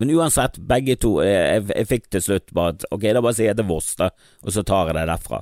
[0.03, 3.37] Men uansett, begge to eh, Jeg, jeg fikk til slutt bare at ok, da bare
[3.37, 4.11] sier jeg til Voss, da,
[4.43, 5.39] og så tar jeg det derfra.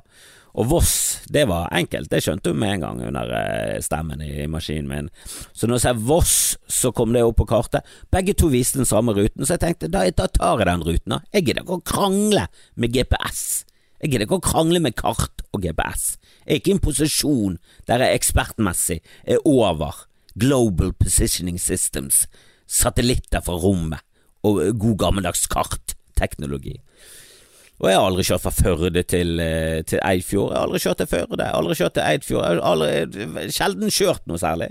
[0.53, 0.95] Og Voss,
[1.33, 5.09] det var enkelt, det skjønte hun med en gang under eh, stemmen i maskinen min.
[5.57, 6.37] Så når jeg sier Voss,
[6.69, 7.89] så kom det opp på kartet.
[8.13, 11.17] Begge to viste den samme ruten, så jeg tenkte da, da tar jeg den ruten,
[11.17, 11.23] da.
[11.33, 13.63] Jeg gidder ikke å krangle med GPS.
[14.03, 16.17] Jeg gidder ikke å krangle med kart og GPS.
[16.43, 22.25] Jeg er ikke i en posisjon der jeg ekspertmessig er over Global Positioning Systems,
[22.67, 24.03] satellitter fra rommet
[24.43, 26.81] og god gammeldags kartteknologi.
[27.83, 30.51] Og jeg har aldri kjørt fra Førde til, eh, til Eidfjord.
[30.51, 32.43] Jeg har aldri kjørt til Førde, aldri kjørt til Eidfjord.
[32.43, 34.69] Jeg har aldri, sjelden kjørt noe særlig.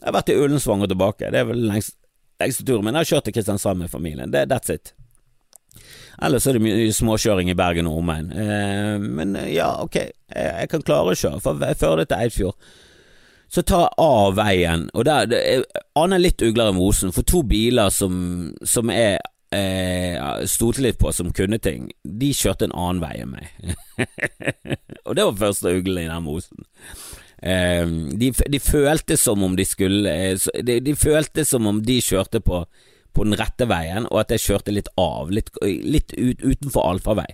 [0.00, 1.96] Jeg har vært i Ullensvang og tilbake, det er vel lengst,
[2.40, 2.94] lengste turen min.
[2.96, 4.94] Jeg har kjørt til Kristiansand med familien, det, that's it.
[6.20, 8.30] Ellers er det mye småkjøring i Bergen og omegn.
[8.36, 12.70] Eh, men eh, ja, ok, jeg, jeg kan klare å kjøre fra Førde til Eidfjord.
[13.50, 15.40] Så ta av veien, og der det
[15.98, 18.12] aner litt ugler i mosen, for to biler som,
[18.62, 19.16] som jeg
[19.50, 23.74] eh, stolte litt på som kunne ting, de kjørte en annen vei enn meg.
[25.06, 26.62] og det var første uglen i den mosen.
[27.42, 27.86] Eh,
[28.20, 32.42] de, de, følte som om de skulle eh, de, de følte som om de kjørte
[32.44, 32.62] på
[33.12, 37.28] på den rette veien, og at jeg kjørte litt av, litt, litt ut, utenfor allfarvei.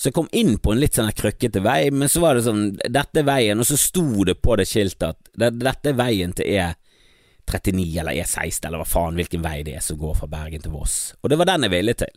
[0.00, 2.70] Så jeg kom inn på en litt sånn krøkkete vei, men så var det sånn
[2.80, 6.48] Dette er veien, og så sto det på det skiltet at dette er veien til
[6.48, 10.72] E39 eller E16 eller hva faen hvilken vei det er som går fra Bergen til
[10.72, 11.12] Voss.
[11.20, 12.14] Og det var den jeg ville til.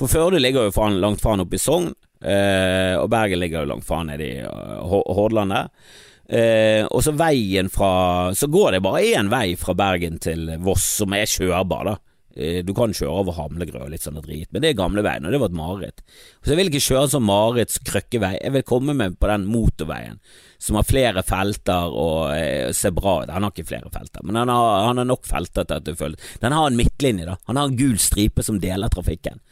[0.00, 1.92] For Førde ligger jo faen, langt faen oppe i Sogn,
[2.26, 5.70] eh, og Bergen ligger jo langt faen nede i uh, Hordaland der.
[6.32, 10.86] Eh, og så veien fra Så går det bare én vei fra Bergen til Voss
[11.02, 11.96] som er kjørbar, da.
[12.34, 15.34] Eh, du kan kjøre over Hamlegrø og litt sånn drit, men det er gamleveien, og
[15.34, 16.04] det var et mareritt.
[16.40, 20.20] Så jeg vil ikke kjøre sånn Marits krøkkevei, jeg vil komme meg på den motorveien
[20.62, 23.32] som har flere felter og eh, ser bra ut.
[23.34, 25.92] Han har ikke flere felter, men han har, han har nok felter til at du
[25.98, 27.36] føler Den har en midtlinje, da.
[27.50, 29.42] Han har en gul stripe som deler trafikken.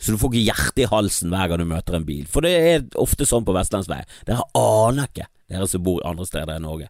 [0.00, 2.24] Så du får ikke hjertet i halsen hver gang du møter en bil.
[2.30, 4.00] For det er ofte sånn på vestlandsvei.
[4.28, 6.88] Dere aner ikke, dere som bor andre steder i Norge.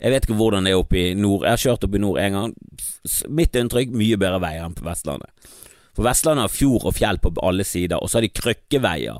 [0.00, 1.44] Jeg vet ikke hvordan det er oppe i nord.
[1.44, 2.54] Jeg har kjørt opp i nord en gang.
[3.28, 5.50] Mitt inntrykk mye bedre veier enn på Vestlandet.
[5.96, 9.18] For Vestlandet har fjord og fjell på alle sider, og så har de krøkkeveier,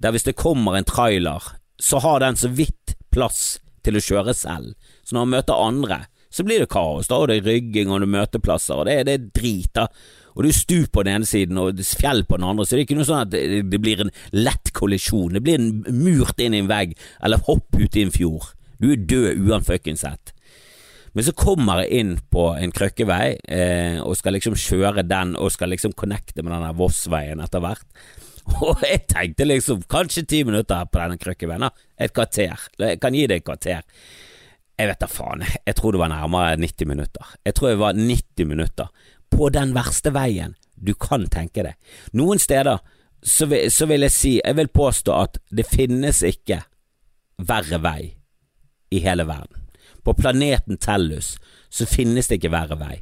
[0.00, 4.34] der hvis det kommer en trailer, så har den så vidt plass til å kjøre
[4.36, 4.72] selv.
[5.02, 5.98] Så når han møter andre,
[6.32, 7.10] så blir det kaos.
[7.10, 9.82] Da er det rygging og det er møteplasser, og det, det er drit.
[10.32, 12.80] og det er stup på den ene siden og fjell på den andre, så det
[12.80, 15.36] er ikke noe sånn at det, det blir en lett kollisjon.
[15.36, 18.54] Det blir en murt inn i en vegg, eller hopp ut i en fjord.
[18.82, 20.32] Du er død uansett.
[21.12, 25.52] Men så kommer jeg inn på en krøkkevei eh, og skal liksom kjøre den og
[25.52, 27.84] skal liksom connecte med den Vossveien etter hvert.
[28.66, 31.68] Og jeg tenkte liksom kanskje ti minutter på denne krøkkeveien.
[31.94, 32.64] Et kvarter.
[32.80, 33.84] Jeg kan gi det et kvarter.
[34.80, 35.44] Jeg vet da faen.
[35.62, 37.36] Jeg tror det var nærmere 90 minutter.
[37.46, 41.94] Jeg tror det var 90 minutter på den verste veien du kan tenke deg.
[42.18, 42.82] Noen steder
[43.22, 46.64] så vil, så vil jeg si, jeg vil påstå at det finnes ikke
[47.46, 48.00] verre vei
[48.92, 49.64] i hele verden.
[50.04, 51.36] På planeten Tellus
[51.72, 52.96] så finnes det ikke verre vei.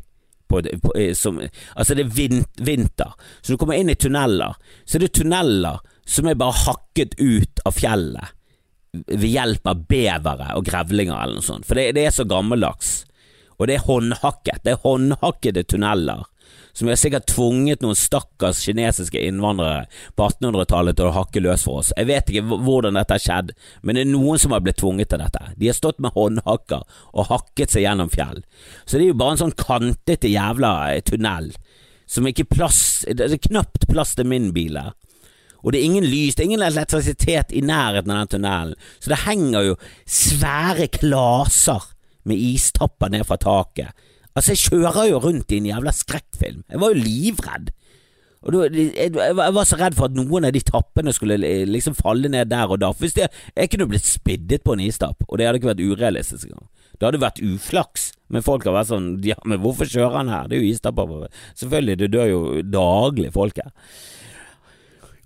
[0.51, 1.39] På, på, som,
[1.79, 5.79] altså det er vin, vinter, så du kommer inn i tunneler, så er det tunneler
[6.11, 8.35] som er bare hakket ut av fjellet
[8.91, 13.05] ved hjelp av bevere og grevlinger eller noe sånt, for det, det er så gammeldags.
[13.61, 14.63] Og det er håndhakket.
[14.65, 16.25] Det er håndhakkede tunneler
[16.73, 19.87] som vi har sikkert tvunget noen stakkars kinesiske innvandrere
[20.19, 21.93] på 1800-tallet til å hakke løs for oss.
[21.97, 23.53] Jeg vet ikke hvordan dette har skjedd,
[23.83, 25.43] men det er noen som har blitt tvunget til dette.
[25.57, 28.43] De har stått med håndhakker og hakket seg gjennom fjell.
[28.85, 31.53] Så det er jo bare en sånn kantete jævla eh, tunnel
[32.11, 34.97] som ikke plass Det er knapt plass til min bil her.
[35.61, 39.13] Og det er ingen lys, det er ingen elektrisitet i nærheten av den tunnelen, så
[39.13, 39.75] det henger jo
[40.09, 41.85] svære klaser
[42.25, 43.93] med istapper ned fra taket.
[44.37, 46.65] Altså, jeg kjører jo rundt i en jævla skrekkfilm.
[46.71, 47.71] Jeg var jo livredd.
[48.41, 51.37] Og jeg, var så redd for at noen av de tappene skulle
[51.69, 52.93] liksom falle ned der og da.
[52.97, 56.49] Hvis det, Jeg kunne blitt spiddet på en istapp, og det hadde ikke vært urealistisk
[56.49, 56.69] engang.
[56.97, 58.13] Det hadde vært uflaks.
[58.31, 60.49] Men folk har vært sånn Ja, men hvorfor kjører han her?
[60.49, 61.29] Det er jo istapper.
[61.59, 63.73] Selvfølgelig, det dør jo daglig folk her.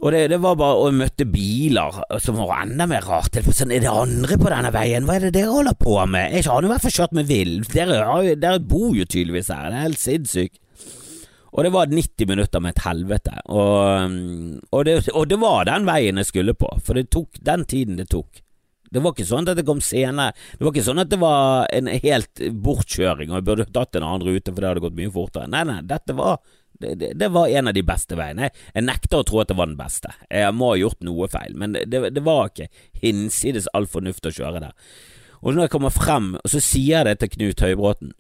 [0.03, 3.39] Og det, det, var bare å møte biler som var enda mer rart.
[3.55, 5.07] Sånn, er det andre på denne veien?
[5.07, 6.35] Hva er det dere holder på med?
[6.35, 7.57] Jeg har i hvert fall kjørt med vill.
[7.71, 8.03] Dere,
[8.35, 9.71] dere, bor jo tydeligvis her.
[9.71, 10.61] Det er helt sinnssykt.
[11.55, 13.37] Og det var 90 minutter med et helvete.
[13.55, 14.17] Og,
[14.75, 18.01] og, det, og, det, var den veien jeg skulle på, for det tok den tiden
[18.01, 18.43] det tok.
[18.95, 20.35] Det var ikke sånn at det kom senere.
[20.55, 24.07] Det var ikke sånn at det var en helt bortkjøring og jeg burde tatt en
[24.07, 25.51] annen rute for det hadde gått mye fortere.
[25.51, 26.43] Nei, nei, dette var
[26.81, 28.51] det, det, det, var en av de beste veiene.
[28.75, 30.11] Jeg nekter å tro at det var den beste.
[30.29, 32.71] Jeg må ha gjort noe feil, men det, det var ikke
[33.03, 34.75] hinsides all fornuft å kjøre der.
[35.45, 38.15] Og når jeg kommer frem, og så sier jeg det til Knut Høybråten,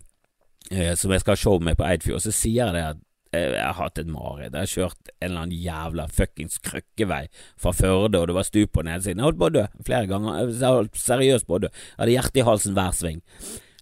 [0.71, 3.03] eh, som jeg skal ha show med på Eidfjord, så sier jeg det at
[3.35, 4.53] jeg har hatt et mareritt.
[4.55, 7.25] Jeg har kjørt en eller annen jævla fuckings krøkkevei
[7.61, 9.21] fra Førde, og det var stup på nedsiden.
[9.21, 10.53] Jeg holdt på å dø flere ganger.
[10.53, 11.71] Jeg holdt seriøst på å dø.
[11.73, 13.25] Jeg hadde hjertet i halsen hver sving.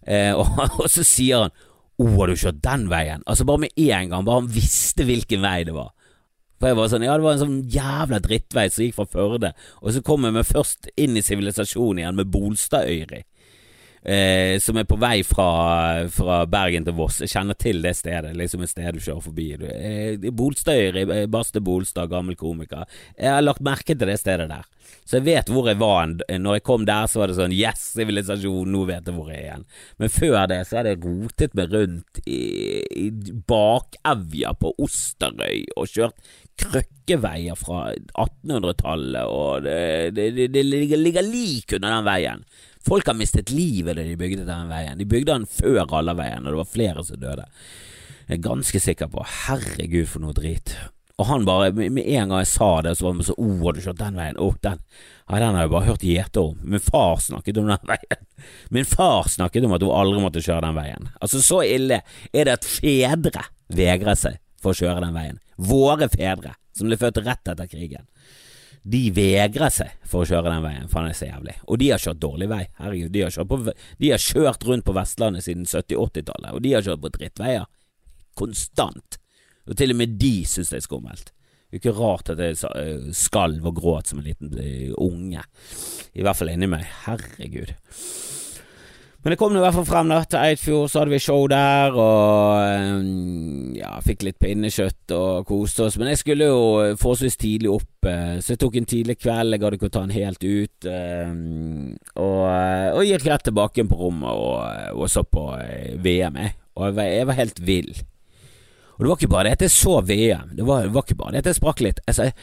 [0.07, 1.57] Eh, og, og så sier han
[2.03, 3.25] å, oh, har du kjørt den veien?
[3.27, 5.93] Altså Bare med en gang, bare han visste hvilken vei det var.
[6.63, 9.53] For jeg var sånn, ja Det var en sånn jævla drittvei som gikk fra Førde,
[9.81, 13.25] og så kom jeg meg først inn i sivilisasjonen igjen med Bolstadøyri
[14.03, 17.21] eh, som er på vei fra, fra, Bergen til Voss.
[17.23, 19.49] Jeg kjenner til det stedet, liksom et sted du kjører forbi.
[19.59, 22.87] Eh, Bolstøyri, eh, Baste Bolstad, gammel komiker.
[23.17, 24.69] Jeg har lagt merke til det stedet der.
[25.07, 26.11] Så jeg vet hvor jeg var.
[26.13, 29.41] Når jeg kom der, så var det sånn Yes, sivilisasjon, nå vet jeg hvor jeg
[29.41, 29.67] er igjen.
[30.03, 32.43] Men før det så hadde jeg rotet meg rundt i,
[33.07, 33.09] i
[33.49, 41.27] bakevja på Osterøy og kjørt krøkkeveier fra 1800-tallet, og det, det, det, det ligger, ligger
[41.27, 42.45] lik under den veien.
[42.87, 44.99] Folk har mistet livet da de bygde den veien.
[44.99, 47.47] De bygde den før Rallarveien, og det var flere som døde.
[48.27, 49.23] Jeg er ganske sikker på.
[49.47, 50.75] Herregud, for noe drit.
[51.21, 53.77] Og han bare, med en gang jeg sa det, så var han så Å, har
[53.77, 54.39] du kjørt den veien?
[54.41, 54.81] Å, den
[55.29, 56.57] Ja, den har jeg bare hørt gjete om.
[56.75, 58.25] Min far snakket om den veien.
[58.75, 61.11] Min far snakket om at hun aldri måtte kjøre den veien.
[61.21, 62.01] Altså, så ille
[62.33, 65.39] er det at fedre vegrer seg for å kjøre den veien.
[65.63, 68.09] Våre fedre, som ble født rett etter krigen
[68.83, 71.55] de vegrer seg for å kjøre den veien, for det er så jævlig.
[71.71, 72.63] Og de har kjørt dårlig vei.
[72.81, 76.75] Herregud, de har kjørt, på, de har kjørt rundt på Vestlandet siden 70-80-tallet, og de
[76.75, 77.69] har kjørt på drittveier.
[78.39, 79.21] Konstant.
[79.71, 81.31] Og til og med de syns det er skummelt.
[81.73, 85.47] Det er ikke rart at jeg eh, skalv og gråt som en liten eh, unge.
[86.13, 86.85] I hvert fall inni meg.
[87.07, 87.73] Herregud.
[89.23, 91.95] Men det kom i hvert fall frem da til Eidfjord, så hadde vi show der,
[91.95, 95.99] og ja, fikk litt pinnekjøtt og koste oss.
[96.01, 96.65] Men jeg skulle jo
[96.99, 99.55] forholdsvis tidlig opp, eh, så jeg tok en tidlig kveld.
[99.55, 100.91] Jeg gadd ikke ta den helt ut.
[102.19, 102.43] Og,
[102.99, 106.57] og gikk rett tilbake på rommet og, og så på eh, VM, jeg.
[106.75, 107.95] Og jeg var, jeg var, helt vill.
[108.97, 111.21] Og det var ikke bare det at jeg så VM, det var, det var ikke
[111.23, 112.03] bare det at jeg sprakk litt.
[112.11, 112.35] Altså, jeg,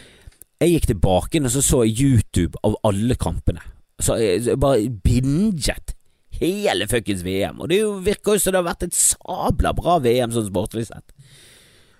[0.63, 3.67] jeg gikk tilbake og så så YouTube av alle kampene.
[3.99, 5.97] Så jeg, jeg bare binget
[6.39, 7.59] hele fuckings VM.
[7.59, 11.13] Og det virker jo som det har vært et sabla bra VM sånn sportlig sett.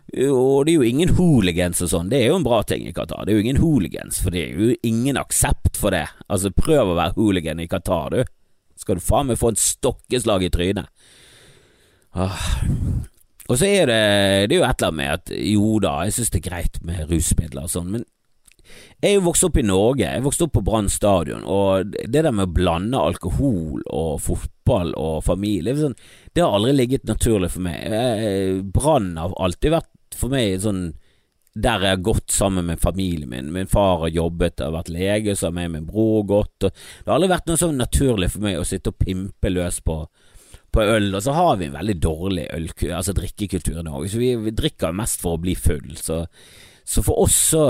[0.10, 2.94] Og det er jo ingen hooligans og sånn, det er jo en bra ting i
[2.96, 3.28] Qatar.
[3.28, 6.08] Det er jo ingen hooligans, for det er jo ingen aksept for det.
[6.28, 8.24] Altså, prøv å være hooligan i Qatar, du.
[8.80, 10.90] Skal du faen meg få et stokkeslag i trynet.
[12.18, 12.42] Ah.
[13.50, 14.02] Og så er det,
[14.50, 16.82] det er jo et eller annet med at jo da, jeg synes det er greit
[16.86, 18.08] med rusmidler og sånn, men
[19.00, 22.24] jeg er jo vokst opp i Norge, jeg vokste opp på Brann stadion, og det
[22.26, 25.96] der med å blande alkohol og fotball og familie, sånn,
[26.36, 28.66] det har aldri ligget naturlig for meg.
[28.76, 30.90] Brann har alltid vært for meg sånn
[31.60, 33.54] der jeg har gått sammen med familien min.
[33.56, 36.68] Min far har jobbet og vært lege, så har jeg med min bror gått.
[36.68, 39.80] Og det har aldri vært noe sånn naturlig for meg å sitte og pimpe løs
[39.84, 39.98] på,
[40.72, 41.10] på øl.
[41.18, 44.56] Og så har vi en veldig dårlig øl, altså drikkekultur i Norge, så vi, vi
[44.56, 45.96] drikker mest for å bli full.
[46.00, 46.22] Så,
[46.86, 47.66] så for oss så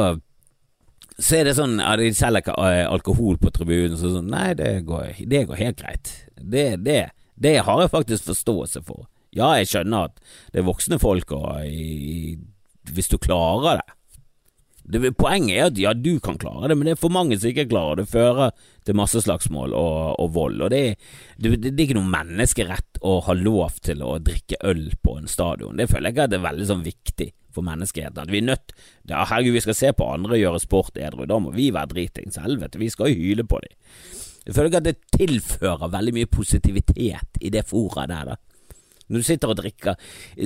[1.19, 4.53] så er det sånn ja, de selger ikke eh, alkohol på tribunen, så sånn Nei,
[4.57, 6.11] det går, det går helt greit.
[6.39, 6.99] Det, det,
[7.35, 9.07] det, har jeg faktisk forståelse for.
[9.35, 10.21] Ja, jeg skjønner at
[10.53, 12.37] det er voksne folk, og i,
[12.89, 13.98] hvis du klarer det.
[14.89, 17.51] Det Poenget er at ja, du kan klare det, men det er for mange som
[17.51, 18.07] ikke klarer det.
[18.07, 18.55] Det fører
[18.87, 20.63] til masseslagsmål og, og vold.
[20.65, 20.81] Og det,
[21.37, 25.29] det, det, er ikke noen menneskerett å ha lov til å drikke øl på en
[25.29, 25.77] stadion.
[25.77, 28.23] Det føler jeg at det er veldig sånn viktig for menneskeheten.
[28.23, 28.73] At vi er nødt
[29.09, 31.27] ja, Herregud, vi skal se på andre gjøre sport edru.
[31.29, 32.41] Da må vi være dritings.
[32.41, 33.77] Helvete, vi skal hyle på dem.
[34.47, 38.48] Jeg føler ikke at det tilfører veldig mye positivitet i det foraet der, da.
[39.09, 39.95] Når du sitter og drikker,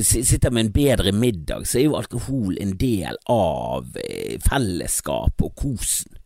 [0.02, 5.56] sitter med en bedre middag, så er jo alkohol en del av fellesskapet fellesskap og
[5.56, 6.20] kosen.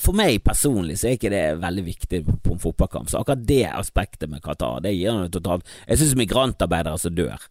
[0.00, 3.66] For meg personlig så er ikke det veldig viktig på en fotballkamp, så akkurat det
[3.68, 7.42] aspektet med Qatar, det gir noe totalt Jeg synes migrantarbeidere som dør,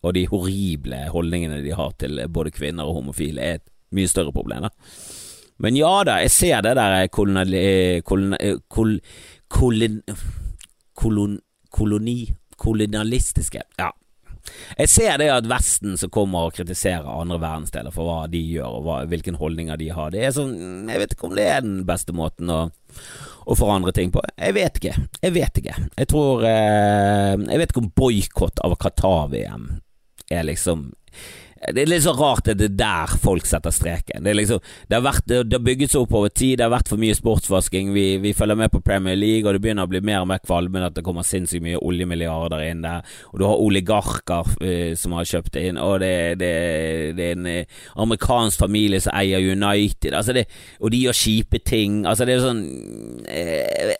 [0.00, 4.32] og de horrible holdningene de har til både kvinner og homofile, er et mye større
[4.32, 4.62] problem.
[4.62, 4.70] da.
[5.60, 8.00] Men ja da, jeg ser det der kolonali...
[8.06, 8.36] Kolon,
[8.68, 9.00] kolon,
[9.48, 10.00] kolon,
[10.94, 12.20] kolon, koloni...
[12.60, 13.90] Kolonialistiske Ja.
[14.78, 18.78] Jeg ser det at Vesten som kommer og kritiserer andre verdensdeler for hva de gjør
[18.78, 21.60] og hva, hvilke holdninger de har, det er sånn Jeg vet ikke om det er
[21.66, 22.60] den beste måten å,
[23.44, 24.22] å forandre ting på.
[24.40, 24.94] Jeg vet ikke.
[25.20, 25.76] Jeg vet ikke.
[26.00, 29.68] Jeg tror eh, Jeg vet ikke om boikott av Qatar-VM
[30.30, 30.88] er liksom
[31.60, 34.24] det er litt så rart at det er der folk setter streken.
[34.24, 36.88] Det, liksom, det, har vært, det, har bygget seg opp over tid, det har vært
[36.88, 37.90] for mye sportsvasking.
[37.92, 40.40] Vi, vi, følger med på Premier League, og det begynner å bli mer og mer
[40.40, 43.04] kvalmende at det kommer sinnssykt mye oljemilliarder inn der.
[43.34, 46.50] Og du har oligarker eh, som har kjøpt det inn, og det, det,
[47.26, 50.16] er en eh, amerikansk familie som eier United.
[50.16, 50.40] Altså
[50.80, 52.06] og de gjør kjipe ting.
[52.08, 52.64] Altså det er sånn
[53.28, 53.94] eh,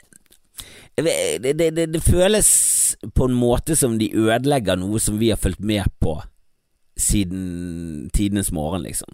[0.96, 1.12] det,
[1.44, 2.48] det, det, det, føles
[3.16, 6.16] på en måte som de ødelegger noe som vi har fulgt med på
[7.00, 9.08] siden tidenes morgen, liksom.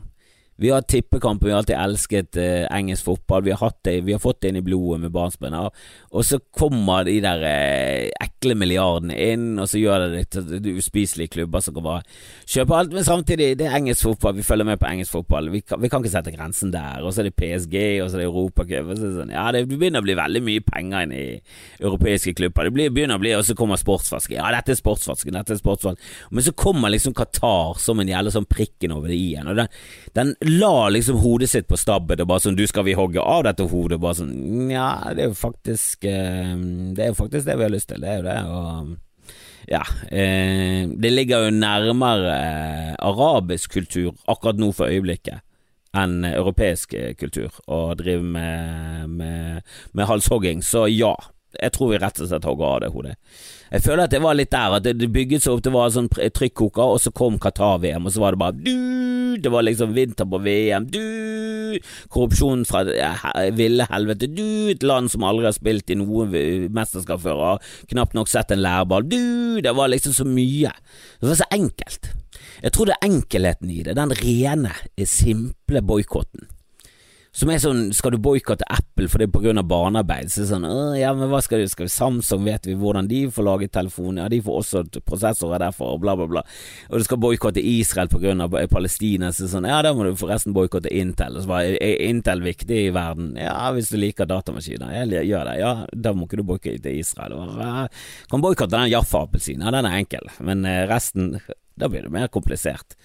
[0.59, 3.43] Vi har tippekampen, vi har alltid elsket eh, engelsk fotball.
[3.45, 5.53] Vi har, det, vi har fått det inn i blodet med barnsben.
[5.53, 11.35] Og så kommer de der eh, ekle milliardene inn, og så gjør det til uspiselige
[11.37, 12.07] klubber som kan bare
[12.49, 12.95] kjøpe alt.
[12.97, 15.51] Men samtidig, det er engelsk fotball, vi følger med på engelsk fotball.
[15.53, 17.05] Vi kan, vi kan ikke sette grensen der.
[17.05, 18.95] Og så er det PSG, og så er det Europacup.
[18.97, 19.35] Sånn.
[19.37, 21.27] Ja, det begynner å bli veldig mye penger inn i
[21.83, 22.73] europeiske klubber.
[22.73, 24.39] Det begynner å bli, og så kommer sportsvasken.
[24.41, 26.09] Ja, dette er sportsvasken, dette er sportsvasken.
[26.33, 29.53] Men så kommer liksom Qatar som en jævla sånn prikken over det i-en.
[29.53, 29.73] Og den,
[30.17, 33.45] den la liksom hodet sitt på stabben og bare sånn 'Du, skal vi hogge av
[33.45, 34.35] dette hodet?' Bare sånn
[34.69, 36.55] Nja, det er jo faktisk eh,
[36.95, 38.01] Det er jo faktisk det vi har lyst til.
[38.01, 38.39] Det er jo det.
[38.45, 38.97] Og
[39.67, 45.43] ja, eh, det ligger jo nærmere eh, arabisk kultur akkurat nå for øyeblikket
[45.97, 51.15] enn europeisk eh, kultur å drive med, med, med halshogging, så ja.
[51.61, 53.15] Jeg tror vi rett og slett hogger av det hodet.
[53.67, 56.11] Jeg føler at det var litt der, at det, bygget seg opp, det var sånn
[56.11, 60.29] trykkoker, og så kom Qatar-VM, og så var det bare du, Det var liksom vinter
[60.31, 61.79] på VM, du,
[62.15, 62.85] korrupsjon fra
[63.57, 66.33] ville helvete, du, et land som aldri har spilt i noen
[66.73, 70.73] mesterskap før, har knapt nok sett en lærball, du, det var liksom så mye.
[71.21, 72.13] Det var så enkelt.
[72.63, 76.49] Jeg tror det er enkelheten i det, den rene, simple boikotten
[77.37, 80.31] som er sånn Skal du boikotte Apple for grunn av barnearbeid?
[80.33, 83.11] Så er det sånn Ja, men hva skal du Skal vi Samsung vet vi hvordan
[83.11, 84.25] de får laget telefoner?
[84.25, 86.43] Ja, de får også prosessorer derfor, og bla, bla, bla.
[86.91, 89.33] Og du skal boikotte Israel grunn av Palestina.
[89.37, 91.37] Så sånn Ja, da må du forresten boikotte Intel.
[91.37, 93.35] Og så bare Er Intel viktig i verden?
[93.41, 94.95] Ja, hvis du liker datamaskiner.
[95.05, 95.59] Jeg gjør det.
[95.61, 97.37] Ja, da må ikke du boikotte Israel.
[98.31, 99.67] Kan boikotte den Jaffa-appelsinen.
[99.67, 100.31] Ja, den er enkel.
[100.41, 101.37] Men eh, resten
[101.77, 102.97] Da blir det mer komplisert.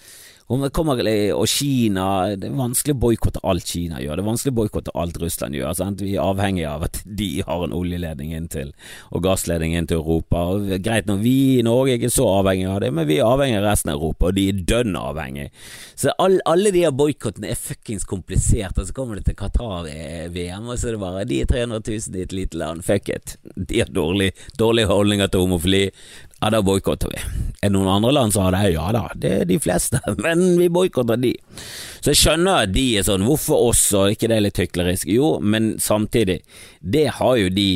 [0.52, 0.99] Kommer,
[1.32, 4.20] og Kina Det er vanskelig å boikotte alt Kina gjør.
[4.20, 5.76] Det er vanskelig å boikotte alt Russland gjør.
[5.78, 6.02] Sant?
[6.04, 8.74] Vi er avhengig av at de har en oljeledning inn til
[9.12, 10.43] og gassledning inn til Europa.
[10.56, 13.30] Og greit når vi i Norge er ikke så avhengig av det, men vi er
[13.30, 15.47] avhengig av resten av Europa, og de er dønn avhengig.
[15.99, 20.68] Så all, alle de her boikottene er fuckings komplisert, og så kommer det til Qatar-VM,
[20.68, 23.38] og så er det bare De er 300 000 i et lite land, fuck it.
[23.56, 25.86] De har dårlige dårlig holdninger til homofili.
[26.41, 27.20] Ja, da boikotter vi.
[27.62, 28.72] Er det noen andre land som har det?
[28.74, 31.35] Ja da, det er de fleste, men vi boikotter de.
[32.01, 35.09] Så jeg skjønner at de er sånn, hvorfor oss, og ikke det er litt hyklerisk?
[35.11, 36.41] Jo, men samtidig,
[36.81, 37.69] det har jo de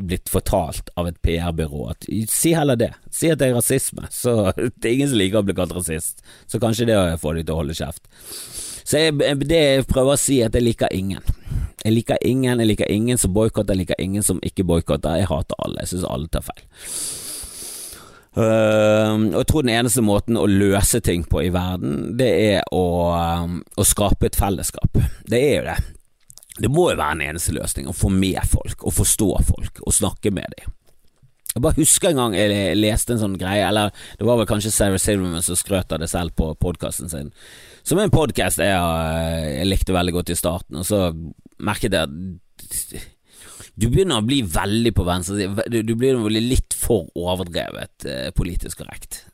[0.00, 4.52] blitt fortalt av et PR-byrå at si heller det, si at det er rasisme, så
[4.80, 7.54] det er ingen som liker å bli kalt rasist, så kanskje det får de til
[7.54, 8.08] å holde kjeft.
[8.90, 11.22] Så jeg, det jeg prøver å si, er at jeg liker ingen.
[11.84, 15.20] Jeg liker ingen, jeg liker ingen som boikotter, jeg liker ingen som ikke boikotter.
[15.20, 16.64] Jeg hater alle, jeg syns alle tar feil.
[18.36, 22.68] Uh, og jeg tror den eneste måten å løse ting på i verden, det er
[22.70, 22.84] å,
[23.42, 25.00] um, å skape et fellesskap.
[25.26, 25.78] Det er jo det.
[26.60, 29.94] Det må jo være en eneste løsning, å få med folk, å forstå folk, å
[29.94, 30.76] snakke med dem.
[31.50, 34.70] Jeg bare husker en gang jeg leste en sånn greie, eller det var vel kanskje
[34.70, 37.32] Sarah Silverman som skrøt av det selv på podkasten sin,
[37.82, 41.08] som er en podkast jeg, jeg, likte veldig godt i starten, og så
[41.58, 43.09] merket jeg at
[43.80, 48.82] du begynner å bli veldig på venstre Du, du blir litt for overdrevet eh, politisk
[48.82, 49.24] korrekt.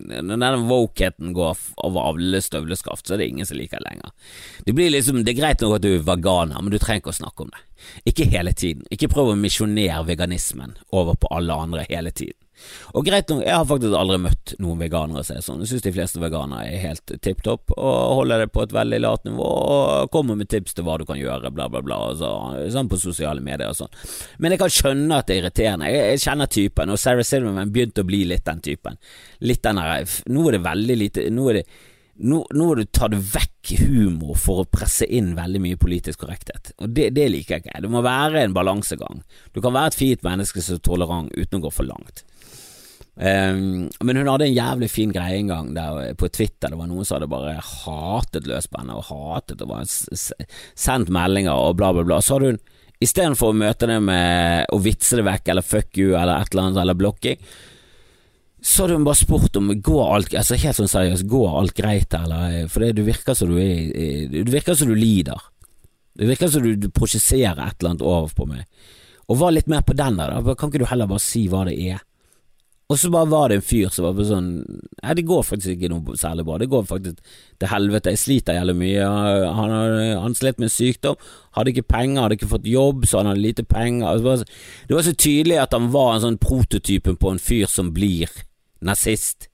[0.00, 4.12] Når den wokeheten går over alle støvleskaft, så er det ingen som liker det lenger.
[4.64, 7.12] Det blir liksom, det er greit nok at du er veganer, men du trenger ikke
[7.12, 7.60] å snakke om det.
[8.08, 8.86] Ikke hele tiden.
[8.92, 12.39] Ikke prøv å misjonere veganismen over på alle andre hele tiden.
[12.94, 15.62] Og greit nok, jeg har faktisk aldri møtt noen veganere som er sånn.
[15.64, 19.00] Jeg synes de fleste veganere er helt tipp topp og holder det på et veldig
[19.02, 22.32] lavt nivå og kommer med tips til hva du kan gjøre, bla, bla, bla, så,
[22.74, 23.94] sånn på sosiale medier og sånn.
[24.38, 25.92] Men jeg kan skjønne at det er irriterende.
[25.92, 28.98] Jeg, jeg kjenner typen, og Sarah Silverman begynte å bli litt den typen.
[29.44, 31.64] Litt den der Nå er det veldig lite Nå er det
[32.20, 36.92] nå, nå må du vekk humor for å presse inn veldig mye politisk korrekthet, og
[36.96, 37.82] det, det liker jeg ikke.
[37.84, 39.22] Det må være en balansegang.
[39.54, 42.24] Du kan være et fint menneske som er tolerant uten å gå for langt.
[43.20, 46.72] Um, men hun hadde en jævlig fin greie en gang der på Twitter.
[46.72, 51.90] Det var noen som hadde bare hatet løsbandet og hatet og sendt meldinger og bla,
[51.96, 52.20] bla, bla.
[52.24, 52.62] Så hadde hun
[53.04, 56.68] istedenfor å møte det med å vitse det vekk eller fuck you eller et eller
[56.68, 57.44] annet eller blokking,
[58.62, 62.14] så hadde hun bare spurt om går alt altså helt sånn seriøst, går alt greit
[62.16, 65.40] eller For det, du virker som du er Du virker som du lider.
[66.18, 68.66] Det virker som du, du prosjesserer et eller annet over på meg.
[69.30, 70.54] Og var litt mer på den der, da.
[70.58, 72.02] Kan ikke du heller bare si hva det er?
[72.90, 75.76] Og så bare var det en fyr som var på sånn Nei, det går faktisk
[75.76, 76.58] ikke noe særlig bra.
[76.58, 77.20] Det går faktisk
[77.62, 78.12] til helvete.
[78.12, 79.06] Jeg sliter jævlig mye.
[79.56, 79.74] Han,
[80.24, 81.16] han slet med sykdom.
[81.56, 84.18] Hadde ikke penger, hadde ikke fått jobb, så han hadde lite penger.
[84.18, 88.28] Det var så tydelig at han var en sånn prototypen på en fyr som blir
[88.84, 89.48] nazist.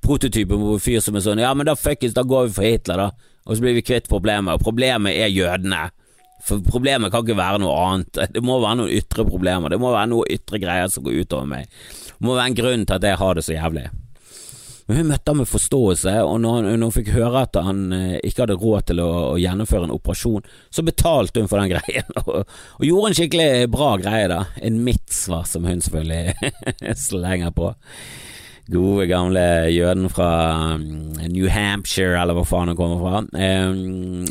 [0.00, 3.06] Prototypen på fyr som er sånn Ja, men da fuckings, da går vi for Hitler,
[3.06, 3.32] da.
[3.46, 4.54] Og så blir vi kvitt problemet.
[4.56, 5.88] Og problemet er jødene.
[6.44, 8.20] For problemet kan ikke være noe annet.
[8.34, 9.72] Det må være noen ytre problemer.
[9.72, 11.80] Det må være noe ytre greier som går utover meg.
[12.14, 13.88] Det må være en grunn til at jeg har det så jævlig.
[14.90, 18.16] Men hun møtte ham med forståelse, og når, når hun fikk høre at han eh,
[18.26, 22.10] ikke hadde råd til å, å, gjennomføre en operasjon, så betalte hun for den greien,
[22.24, 22.40] og,
[22.74, 24.40] og gjorde en skikkelig bra greie, da.
[24.58, 26.50] En mitzvah, som hun selvfølgelig
[27.06, 27.70] slenger på.
[28.70, 29.42] Gode, gamle
[29.74, 30.30] jøden fra
[30.78, 33.22] mm, New Hampshire, eller hvor faen hun kommer fra.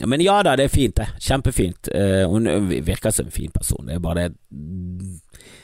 [0.08, 1.10] Men ja da, det er fint, det.
[1.20, 1.92] Kjempefint.
[1.92, 4.32] Uh, hun virker som en fin person, det er bare det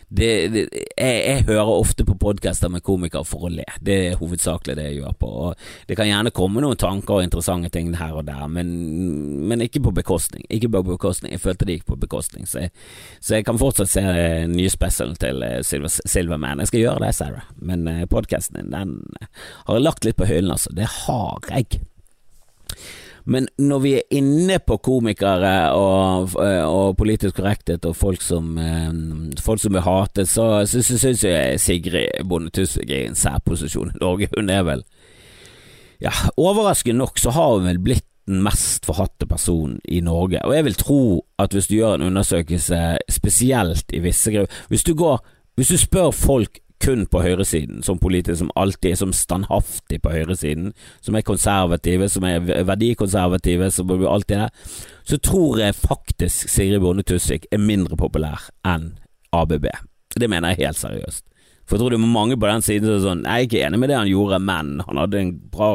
[0.08, 0.64] det, det,
[0.98, 3.66] jeg, jeg, hører ofte på podkaster med komikere for å le.
[3.82, 5.30] Det er hovedsakelig det jeg gjør på.
[5.48, 8.70] Og det kan gjerne komme noen tanker og interessante ting her og der, men,
[9.50, 10.46] men ikke på bekostning.
[10.54, 11.34] Ikke på bekostning.
[11.36, 12.76] Jeg følte det gikk på bekostning, så jeg,
[13.20, 14.06] så jeg kan fortsatt se
[14.52, 16.62] nye specialen til eh, Silver, Silverman.
[16.64, 18.96] Jeg skal gjøre det, Sarah, men uh, podkasten din, den
[19.66, 20.74] har jeg lagt litt på hyllen, altså.
[20.76, 21.82] Det har jeg.
[23.26, 28.92] Men når vi er inne på komikere og, og politisk korrekthet og folk som, eh,
[29.42, 34.02] folk som vil hatet, så, syns jeg Sigrid Bonde Tusvik er i en særposisjon i
[34.02, 34.30] Norge.
[34.36, 34.86] Hun er vel
[36.04, 40.42] Ja, overraskende nok så har hun vel blitt den mest forhatte personen i Norge.
[40.44, 41.02] Og jeg vil tro
[41.40, 44.84] at hvis du gjør en undersøkelse spesielt i visse grupper Hvis
[45.56, 50.12] Hvis du spør folk kun på høyresiden, som politikere som alltid er som standhaftig på
[50.14, 54.74] høyresiden, som er konservative, som er verdikonservative, som alltid er,
[55.06, 58.94] så tror jeg faktisk Sigrid Bonde Tusvik er mindre populær enn
[59.36, 59.70] ABB.
[60.16, 61.26] Det mener jeg helt seriøst.
[61.66, 63.62] For jeg tror det er mange på den siden som er sånn Jeg er ikke
[63.66, 65.70] enig med det han gjorde, men han hadde en bra,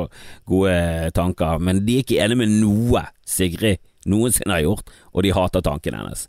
[0.47, 0.75] gode
[1.17, 1.59] tanker.
[1.59, 6.01] Men de er ikke enig med noe Sigrid noensinne har gjort, og de hater tankene
[6.01, 6.29] hennes.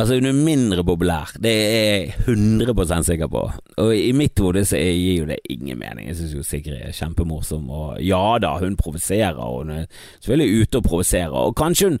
[0.00, 3.42] Altså, hun er mindre populær, det er jeg 100 sikker på.
[3.82, 6.08] Og i mitt hode så gir jo det ingen mening.
[6.08, 9.84] Jeg syns jo Sigrid er kjempemorsom, og ja da, hun provoserer, og hun er
[10.22, 12.00] selvfølgelig ute og provoserer, og kanskje hun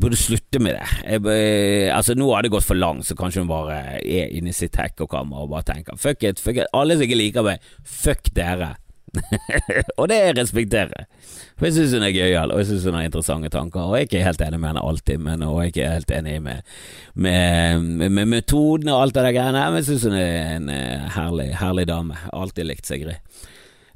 [0.00, 0.88] burde slutte med det.
[1.04, 4.56] Jeg, altså Nå har det gått for langt, så kanskje hun bare er inne i
[4.56, 8.32] sitt hekkerkammer og bare tenker fuck it, fuck it, alle som ikke liker meg, fuck
[8.36, 8.76] dere.
[9.98, 11.08] og det respekterer jeg.
[11.56, 13.84] For jeg syns hun er gøyal, og jeg syns hun har interessante tanker.
[13.86, 16.34] Og jeg er ikke helt enig med henne alltid, men jeg er ikke helt enig
[16.44, 16.74] med,
[17.14, 19.62] med, med, metodene og alt det der greiene.
[19.70, 22.18] Men jeg syns hun er en uh, herlig, herlig dame.
[22.36, 23.38] Alltid likt Sigrid.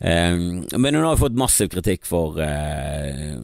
[0.01, 3.43] Um, men hun har fått massiv kritikk for uh,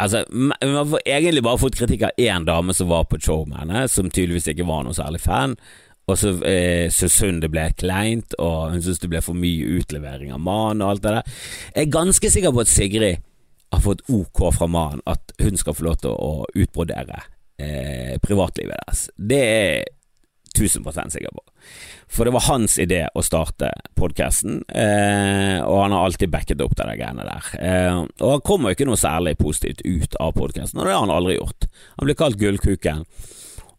[0.00, 3.58] Altså, Hun har egentlig bare fått kritikk av én dame som var på show med
[3.60, 5.58] henne, som tydeligvis ikke var noe særlig fan.
[6.10, 9.80] Og så eh, syntes hun det ble kleint, og hun syntes det ble for mye
[9.80, 11.36] utlevering av mannen og alt det der.
[11.74, 13.26] Jeg er ganske sikker på at Sigrid
[13.70, 17.22] har fått OK fra mannen at hun skal få lov til å utbrodere
[17.60, 19.06] eh, privatlivet deres.
[19.14, 19.88] Det er
[20.50, 21.44] 1000 sikker på.
[22.10, 26.74] For det var hans idé å starte podkasten, eh, og han har alltid backet opp
[26.76, 27.50] de greiene der.
[27.60, 31.04] Eh, og han kommer jo ikke noe særlig positivt ut av podkasten, og det har
[31.04, 31.68] han aldri gjort.
[32.00, 33.06] Han blir kalt Gullkuken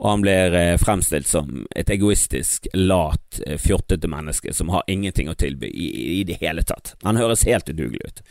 [0.02, 5.30] og han blir eh, fremstilt som et egoistisk, lat, fjortete fjottete menneske som har ingenting
[5.30, 5.88] å tilby i,
[6.20, 6.96] i det hele tatt.
[7.04, 8.22] Han høres helt udugelig ut.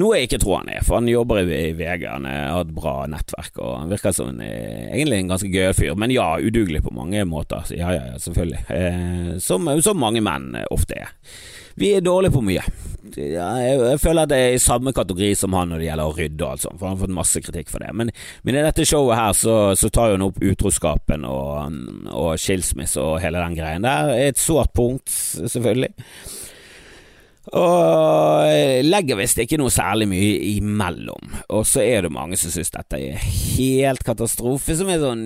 [0.00, 2.72] Noe jeg ikke tror han er, for han jobber i, i VG, han har et
[2.74, 6.30] bra nettverk og han virker som en, eh, egentlig en ganske gøyal fyr, men ja,
[6.40, 7.68] udugelig på mange måter.
[7.76, 8.64] Ja, ja, ja selvfølgelig.
[8.72, 11.12] Eh, som, som mange menn ofte er.
[11.80, 12.62] Vi er dårlige på mye.
[13.14, 16.14] Jeg, jeg, føler at det er i samme kategori som han når det gjelder å
[16.16, 17.90] rydde og alt sånt, for han har fått masse kritikk for det.
[17.94, 18.12] Men,
[18.46, 21.76] men i dette showet her så, så tar han opp utroskapen og,
[22.14, 24.14] og skilsmisse og hele den greien der.
[24.30, 25.92] Et sårt punkt, selvfølgelig.
[27.52, 31.34] Og legger visst ikke noe særlig mye imellom.
[31.52, 34.76] Og så er det mange som syns dette er helt katastrofe.
[34.78, 35.24] Som er sånn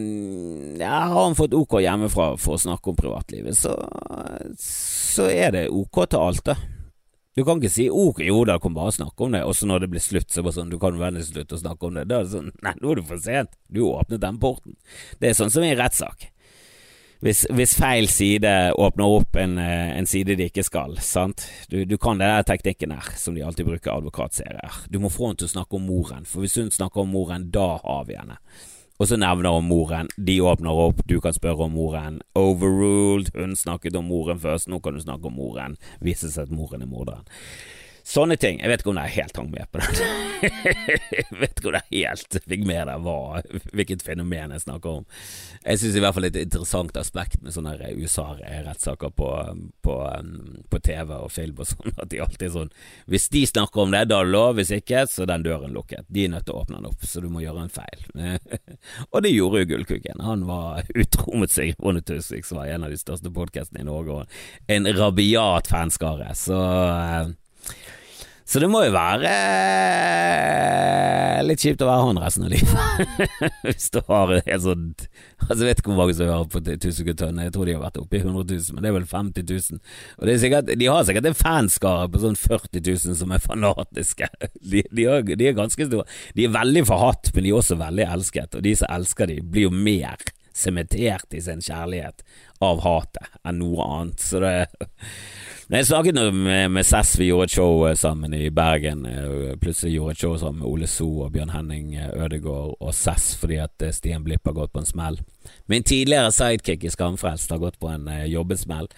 [0.83, 3.77] Ja, har han fått OK hjemmefra for å snakke om privatlivet, så,
[4.59, 6.57] så er det OK til alt, da.
[7.39, 9.85] Du kan ikke si OK, jo da, kan bare snakke om det, og så når
[9.85, 12.09] det blir slutt, så bare sånn, du kan vennligst slutte å snakke om det.
[12.11, 14.75] Da er det sånn, nei, nå er det for sent, du åpnet den porten.
[15.23, 16.33] Det er sånn som i en rettssak
[17.25, 21.49] hvis, hvis, feil side åpner opp en, eh, en, side de ikke skal, sant.
[21.71, 24.85] Du, du kan den teknikken her, som de alltid bruker advokatserier.
[24.91, 27.49] Du må få henne til å snakke om moren, for hvis hun snakker om moren,
[27.55, 28.39] da har vi henne.
[28.99, 32.19] Og så nevner hun moren, de åpner opp, du kan spørre om moren.
[32.35, 35.77] Overruled, hun snakket om moren først, nå kan du snakke om moren.
[36.03, 37.29] Viser seg at moren er morderen.
[38.09, 38.57] Sånne ting.
[38.63, 40.07] Jeg vet ikke om jeg helt hang med på det.
[41.19, 43.17] jeg vet ikke om jeg helt fikk med deg hva,
[43.77, 45.19] hvilket fenomen jeg snakker om.
[45.61, 49.29] Jeg syns i hvert fall et interessant aspekt med sånne USA-rettssaker på,
[49.85, 49.97] på,
[50.73, 52.73] på, TV og film og sånn, at de alltid er sånn
[53.13, 54.55] Hvis de snakker om det, da er det lov.
[54.57, 56.09] Hvis ikke, så er den døren lukket.
[56.09, 58.07] De er nødt til å åpne den opp, så du må gjøre en feil.
[59.13, 60.25] og det gjorde jo Gullkuken.
[60.25, 63.91] Han var utro mot seg, Ronny Tusvik, som var en av de største podkastene i
[63.91, 66.33] Norge, og en rabiat fanskare.
[66.39, 66.57] Så
[68.49, 73.11] så det må jo være eh, litt kjipt å være han resten av livet.
[73.67, 74.87] Hvis du har en sånn
[75.49, 77.85] Altså Jeg vet ikke hvor mange som hører på 1000 tonn, jeg tror de har
[77.85, 79.83] vært oppe i 100 000, men det er vel 50 000.
[80.19, 84.31] Og sikkert, De har sikkert en fanskare på sånn 40 000 som er fanatiske.
[84.73, 86.09] De, de, er, de er ganske store.
[86.37, 89.39] De er veldig forhatt, men de er også veldig elsket, og de som elsker de,
[89.45, 90.21] blir jo mer
[90.59, 92.25] sementert i sin kjærlighet
[92.65, 94.25] av hatet enn noe annet.
[94.25, 94.55] Så det
[95.69, 99.03] jeg snakket med, med Cess, vi gjorde et show eh, sammen i Bergen.
[99.07, 102.95] Eh, plutselig gjorde et show sammen med Ole So og Bjørn Henning eh, Ødegaard og
[102.97, 105.21] Cess fordi at Stian Blipp har gått på en smell.
[105.69, 108.89] Min tidligere sidekick i Skamfrelst har gått på en jobbesmell.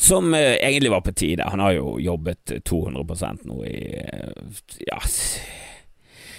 [0.00, 1.44] Som egentlig var på tide.
[1.44, 4.00] Han har jo jobbet 200% nå i
[4.88, 5.00] Ja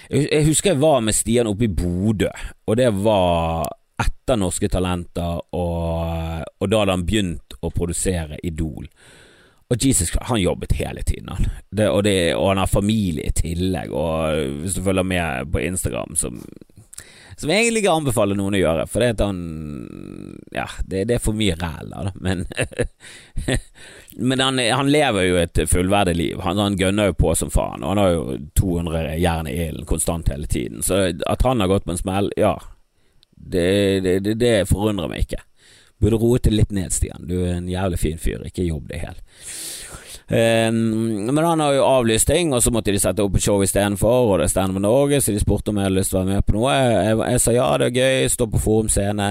[0.09, 2.33] Jeg husker jeg var med Stian oppe i Bodø,
[2.65, 3.69] og det var
[4.01, 8.89] etter Norske Talenter, og, og da hadde han begynt å produsere Idol.
[9.71, 11.47] Og Jesus han jobbet hele tiden, han.
[11.71, 13.93] Det, og, det, og, han har familie i tillegg.
[13.95, 16.41] Og hvis du følger med på Instagram, som,
[17.39, 19.39] som jeg egentlig ikke anbefaler noen å gjøre, for det at han
[20.51, 22.43] Ja, det, det er for mye ræl da, men
[24.31, 26.41] Men han, han, lever jo et fullverdig liv.
[26.43, 29.87] Han, han gønner jo på som faen, og han har jo 200 jern i ilden
[29.87, 30.83] konstant hele tiden.
[30.83, 32.57] Så at han har gått på en smell, ja,
[33.31, 35.39] det, det forundrer meg ikke.
[36.01, 37.27] Burde roet til litt ned, Stian.
[37.29, 39.21] Du er en jævlig fin fyr, ikke jobb det helt.
[40.31, 43.59] Um, men han har jo avlyst ting, og så måtte de sette opp et show
[43.61, 46.21] istedenfor, og det er Stand Up Norge, så de spurte om jeg hadde lyst til
[46.21, 46.75] å være med på noe.
[46.77, 49.27] Jeg, jeg, sa ja, det er gøy, stå på Forum Scene.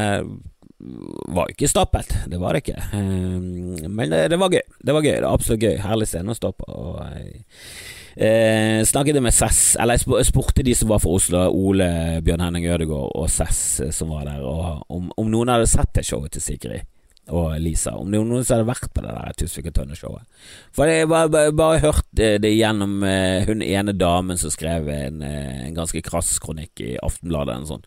[0.81, 2.77] Var ikke stappet, det var det ikke.
[2.93, 4.62] Um, men det, det, var gøy.
[4.77, 5.81] Det var gøy, det var absolutt gøy.
[5.87, 6.68] Herlig scene å stå på.
[6.68, 7.43] Og jeg,
[8.17, 11.91] Eh, snakket med Sess, eller jeg spurte de som var fra Oslo, Ole,
[12.27, 15.93] Bjørn Henning Ødegaard og Cess eh, som var der, og om, om noen hadde sett
[15.95, 16.89] det showet til Sigrid
[17.31, 17.93] og Lisa.
[17.95, 20.49] Om det var noen som hadde vært på det der Tusvik og Tønne-showet.
[20.75, 25.23] For jeg bare, bare, bare hørte det gjennom uh, hun ene damen som skrev en,
[25.23, 27.87] en ganske krass kronikk i Aftenbladet En sånn,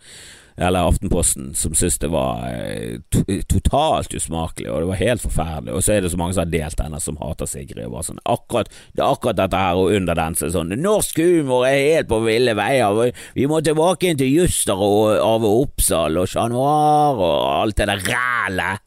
[0.58, 5.74] eller Aftenposten, som syntes det var uh, to totalt usmakelig, og det var helt forferdelig.
[5.74, 7.86] Og så er det så mange som har delt henne, som hater Sigrid.
[7.88, 10.76] Og bare sånn, akkurat, det er akkurat dette her, og under den så er sånn
[10.84, 13.14] Norsk humor er helt på ville veier.
[13.38, 17.90] Vi må tilbake inn til Juster og Arve Oppsal og Chat Noir og alt det
[17.90, 18.84] der rælet.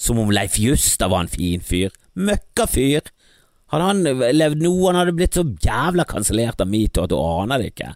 [0.00, 1.94] Som om Leif Juster var en fin fyr.
[2.18, 3.12] Møkkafyr.
[3.72, 4.02] Hadde han
[4.36, 7.94] levd nå, han hadde blitt så jævla kansellert av metoo at du aner det ikke.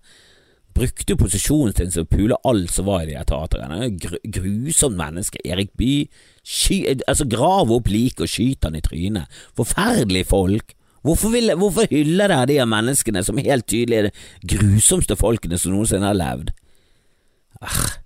[0.79, 3.89] Brukte posisjonen sin til å pule alt som var i de teatrene.
[3.99, 5.41] Gr grusomt menneske.
[5.45, 6.07] Erik Bye.
[7.09, 9.41] Altså Grav opp liket og skyt han i trynet.
[9.59, 10.75] Forferdelige folk.
[11.07, 15.75] Hvorfor, vil, hvorfor hyller dere de menneskene som helt tydelig er de grusomste folkene som
[15.75, 16.53] noensinne har levd?
[17.63, 17.99] Ah.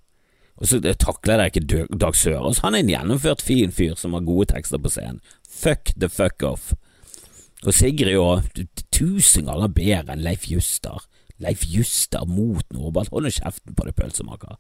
[0.61, 2.63] Og så takler dere ikke Dag Sørås.
[2.63, 5.21] Han er en gjennomført fin fyr som har gode tekster på scenen.
[5.43, 6.73] Fuck the fuck off.
[7.67, 8.49] Og Sigrid òg.
[8.93, 11.03] Tusen ganger bedre enn Leif Juster.
[11.43, 13.13] Leif Juster mot Nordbart.
[13.13, 14.59] Hold nå kjeften på deg, pølsemaker.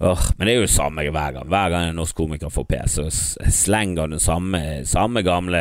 [0.00, 1.48] Åh, men det er jo det samme hver gang.
[1.52, 5.60] Hver gang en norsk komiker får pes, så slenger den samme, samme gamle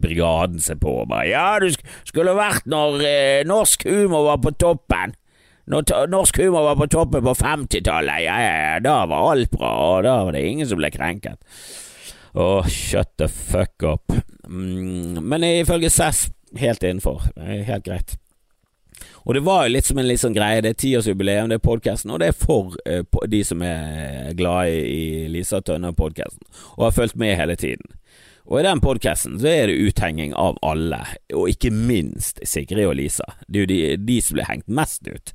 [0.00, 1.68] brigaden seg på og bare Ja, du
[2.08, 5.12] skulle vært når eh, norsk humor var på toppen.
[5.68, 9.74] Når norsk humor var på toppen på 50-tallet, ja, ja, ja, da var alt bra,
[9.90, 11.40] og da var det ingen som ble krenket.
[12.34, 14.16] Åh, shut the fuck up.
[14.48, 17.20] Mm, men ifølge SES helt innenfor.
[17.36, 18.16] Helt greit.
[19.24, 21.64] Og det var jo litt som en litt sånn greie, det er tiårsjubileum, det er
[21.64, 26.44] podkasten, og det er for uh, de som er glad i, Lisa Tønne-podkasten,
[26.76, 27.96] og har fulgt med hele tiden.
[28.44, 31.00] Og i den podkasten så er det uthenging av alle,
[31.32, 33.24] og ikke minst Sigrid og Lisa.
[33.48, 35.32] Det er jo de, de som blir hengt mest ut.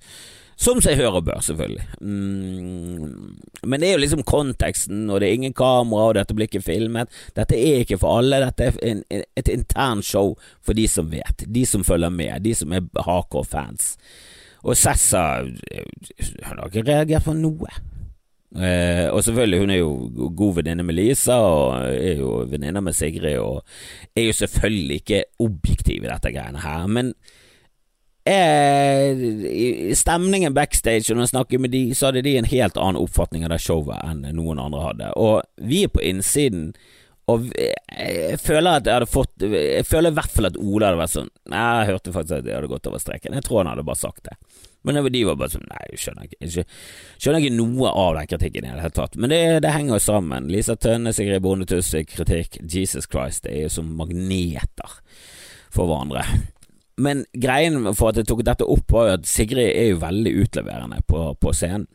[0.60, 1.86] Som seg hør og bør, selvfølgelig.
[2.04, 6.50] Mm, men det er jo liksom konteksten, og det er ingen kamera, og dette blir
[6.50, 7.08] ikke filmet.
[7.38, 9.06] Dette er ikke for alle, dette er en,
[9.40, 13.48] et internt show for de som vet, de som følger med, de som er hardcore
[13.48, 13.94] fans.
[14.68, 17.72] Og Sessa Hun har ikke reagert på noe.
[18.50, 22.98] Eh, og selvfølgelig, hun er jo god venninne med Lisa, og er jo venninne med
[22.98, 23.64] Sigrid, og
[24.12, 27.14] er jo selvfølgelig ikke objektiv i dette greiene her, men
[28.28, 33.02] eh, stemningen backstage, og når jeg snakker med de, så hadde de en helt annen
[33.02, 36.72] oppfatning av det showet enn noen andre hadde, og vi er på innsiden.
[37.30, 40.98] Og jeg føler at jeg hadde fått Jeg føler i hvert fall at Ola hadde
[40.98, 43.36] vært sånn Jeg hørte faktisk at jeg hadde gått over streken.
[43.38, 44.34] Jeg tror han hadde bare sagt det.
[44.88, 46.66] Men de var bare sånn Nei, jeg skjønner ikke, jeg
[47.20, 49.18] skjønner ikke noe av den kritikken i det hele tatt.
[49.20, 50.48] Men det, det henger jo sammen.
[50.50, 52.62] Lisa Tønne, Sigrid Bonde Tusvik, kritikk.
[52.64, 54.96] Jesus Christ, det er jo som magneter
[55.70, 56.24] for hverandre.
[57.00, 60.36] Men greien for at jeg tok dette opp, var jo at Sigrid er jo veldig
[60.44, 61.88] utleverende på, på scenen.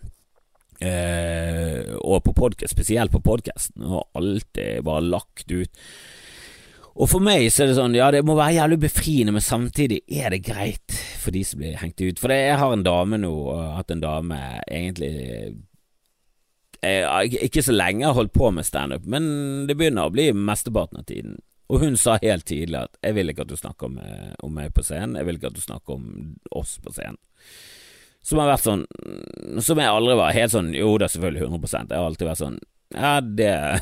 [0.85, 5.85] Eh, og på podcast, spesielt på podkasten, og alltid bare lagt ut
[6.95, 10.05] og for meg så er det sånn, ja det må være jævlig befriende, men samtidig
[10.07, 12.21] er det greit for de som blir hengt ut.
[12.23, 14.39] For det, jeg har en dame nå, og hatt en dame
[14.69, 15.57] egentlig jeg,
[16.85, 21.01] eh, Ikke så lenge har holdt på med standup, men det begynner å bli mesteparten
[21.03, 21.41] av tiden.
[21.73, 24.53] Og hun sa helt tidlig at 'jeg vil ikke at du snakker om, eh, om
[24.53, 27.17] meg på scenen, jeg vil ikke at du snakker om oss på scenen'.
[28.23, 28.87] Som har vært sånn
[29.61, 32.59] Som jeg aldri var helt sånn Jo da, selvfølgelig 100 Jeg har alltid vært sånn
[32.95, 33.81] Ja, det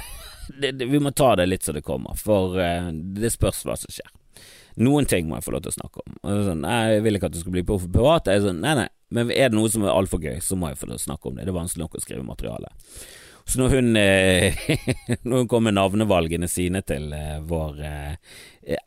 [0.61, 3.77] det, det, vi må ta det litt så det kommer, for uh, det spørs hva
[3.79, 4.09] som skjer.
[4.83, 6.15] Noen ting må jeg få lov til å snakke om.
[6.25, 8.31] Og sånn, nei, jeg vil ikke at du skal bli på privat.
[8.31, 10.71] Jeg er sånn, nei, nei, men er det noe som er altfor gøy, så må
[10.71, 11.47] jeg få lov til å snakke om det.
[11.47, 12.73] Det er vanskelig nok å skrive materiale.
[13.45, 14.55] Så når hun, eh,
[15.23, 18.39] når hun kom med navnevalgene sine til eh, vår eh,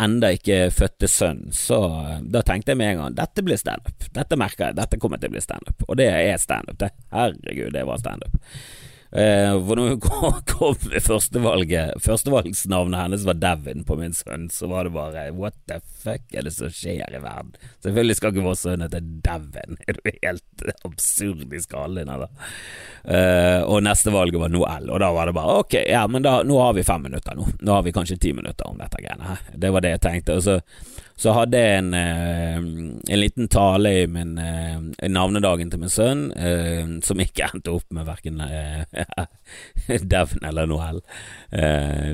[0.02, 1.80] enda ikke fødte sønn, så
[2.24, 4.08] da tenkte jeg med en gang dette blir standup.
[4.16, 5.86] Dette merker jeg, dette kommer til å bli standup.
[5.90, 6.94] Og det er standup, det.
[7.14, 8.40] Herregud, det var standup.
[9.16, 14.50] Eh, for når hun kom, kom med førstevalget Førstevalgsnavnet hennes var Devin på min sønn,
[14.52, 17.54] så var det bare what the fuck er det som skjer i verden?
[17.86, 22.12] Selvfølgelig skal ikke vår sønn hete Devin, er du helt absurd i skallen?
[22.12, 26.42] Eh, og neste valget var Noel, og da var det bare ok, ja, men da,
[26.44, 27.48] nå har vi fem minutter nå.
[27.62, 29.48] Nå har vi kanskje ti minutter om dette greiene her.
[29.56, 30.36] Det var det jeg tenkte.
[30.36, 30.60] Og så
[31.16, 32.58] så hadde jeg en, eh,
[33.14, 37.88] en liten tale i min eh, navnedagen til min sønn, eh, som ikke endte opp
[37.96, 38.44] med verken
[40.16, 41.00] Devn eller Noel.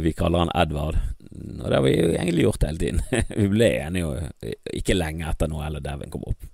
[0.02, 1.00] vi kaller han Edvard,
[1.32, 3.02] og det har vi egentlig gjort hele tiden.
[3.42, 4.32] vi ble enige
[4.78, 6.50] ikke lenge etter Noel og Devn kom opp.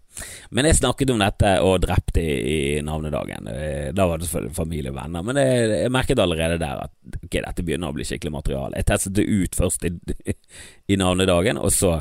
[0.49, 3.49] Men jeg snakket om dette og drepte i, navnedagen.
[3.93, 7.43] Da var det selvfølgelig familie og venner, men jeg, jeg merket allerede der at okay,
[7.43, 8.79] dette begynner å bli skikkelig materiale.
[8.79, 9.91] Jeg testet det ut først i,
[10.95, 11.99] i navnedagen, og så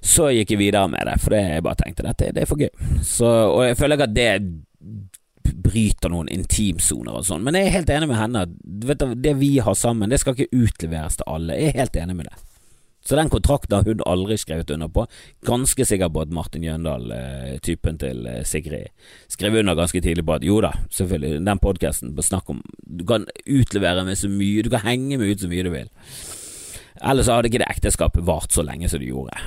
[0.00, 2.70] så gikk jeg videre med det, for jeg bare tenkte dette det er for gøy.
[3.02, 4.30] Så, og jeg føler ikke at det
[5.68, 8.44] bryter noen intimsoner og sånn, men jeg er helt enig med henne.
[8.88, 11.56] Vet du, det vi har sammen, det skal ikke utleveres til alle.
[11.58, 12.38] Jeg er helt enig med det.
[13.08, 15.06] Så den kontrakten har hun aldri skrevet under på.
[15.46, 18.90] Ganske sikker på at Martin Jøndal, eh, typen til eh, Sigrid,
[19.32, 23.24] skrev under ganske tidlig på at jo da, selvfølgelig, den podkasten snakk om Du kan
[23.46, 25.88] utlevere med så mye, du kan henge med ut så mye du vil.
[27.00, 29.40] Ellers hadde ikke det ekteskapet vart så lenge som det gjorde.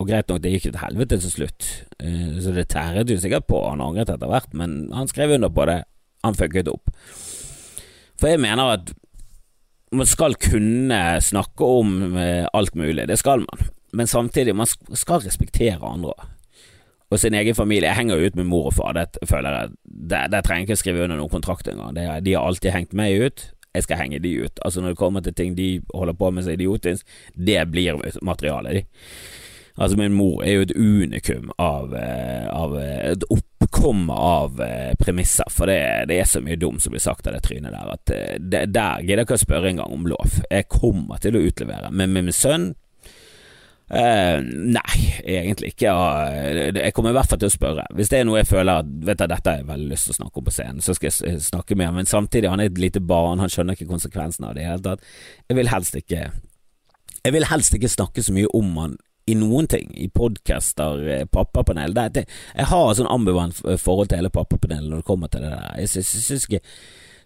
[0.00, 1.66] Og greit nok, det gikk til helvete til slutt,
[2.00, 5.52] uh, så det tæret jo sikkert på, han angret etter hvert, men han skrev under
[5.52, 5.82] på det,
[6.24, 6.92] han fucket opp.
[8.20, 8.94] For jeg mener at
[9.92, 13.68] man skal kunne snakke om uh, alt mulig, det skal man.
[13.92, 16.12] men samtidig, man skal respektere andre
[17.10, 17.88] Og sin egen familie.
[17.88, 19.70] Jeg henger jo ut med mor og far, det føler jeg
[20.10, 21.96] Der, der trenger jeg ikke skrive under noen kontrakt engang.
[21.96, 23.52] De har alltid hengt meg ut.
[23.74, 24.60] Jeg skal henge de ut.
[24.64, 28.72] Altså Når det kommer til ting de holder på med som idiotisk, det blir materialet,
[28.72, 28.84] de.
[29.76, 34.92] Altså Min mor er jo et unikum av, eh, av eh, et oppkomme av eh,
[34.98, 37.94] premisser, for det, det, er så mye dumt som blir sagt av det trynet der,
[37.94, 40.40] at det, der gidder jeg ikke å spørre engang om lov.
[40.50, 42.72] Jeg kommer til å utlevere, men med min sønn
[43.90, 45.90] Uh, nei, egentlig ikke.
[46.76, 47.88] Jeg kommer i hvert fall til å spørre.
[47.98, 50.14] Hvis det er noe jeg føler at vet du, dette har jeg veldig lyst til
[50.14, 51.98] å snakke om på scenen, så skal jeg snakke med ham.
[51.98, 54.70] Men samtidig, han er et lite barn, han skjønner ikke konsekvensen av det i det
[54.70, 55.10] hele tatt.
[55.50, 56.28] Jeg vil helst ikke
[57.20, 58.94] Jeg vil helst ikke snakke så mye om han
[59.28, 61.94] i noen ting, i podcaster, eh, pappapanel.
[61.94, 62.24] Det, det,
[62.56, 65.76] jeg har sånn ambivalent forhold til hele pappapanelet når det kommer til det der.
[65.82, 66.62] Jeg syns ikke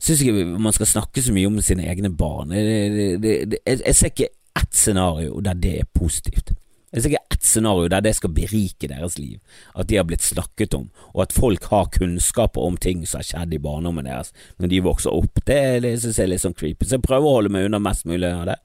[0.05, 2.53] syns ikke man skal snakke så mye om sine egne barn.
[2.53, 6.53] Det, det, jeg ser ikke ett scenario der det er positivt.
[6.95, 9.41] Jeg ser ikke ett scenario der det skal berike deres liv,
[9.75, 13.27] at de har blitt snakket om, og at folk har kunnskaper om ting som har
[13.27, 14.31] skjedd i barndommen deres
[14.63, 15.43] når de vokser opp.
[15.43, 17.83] Det, det synes jeg er litt sånn creepy, så jeg prøver å holde meg unna
[17.83, 18.61] mest mulig av det.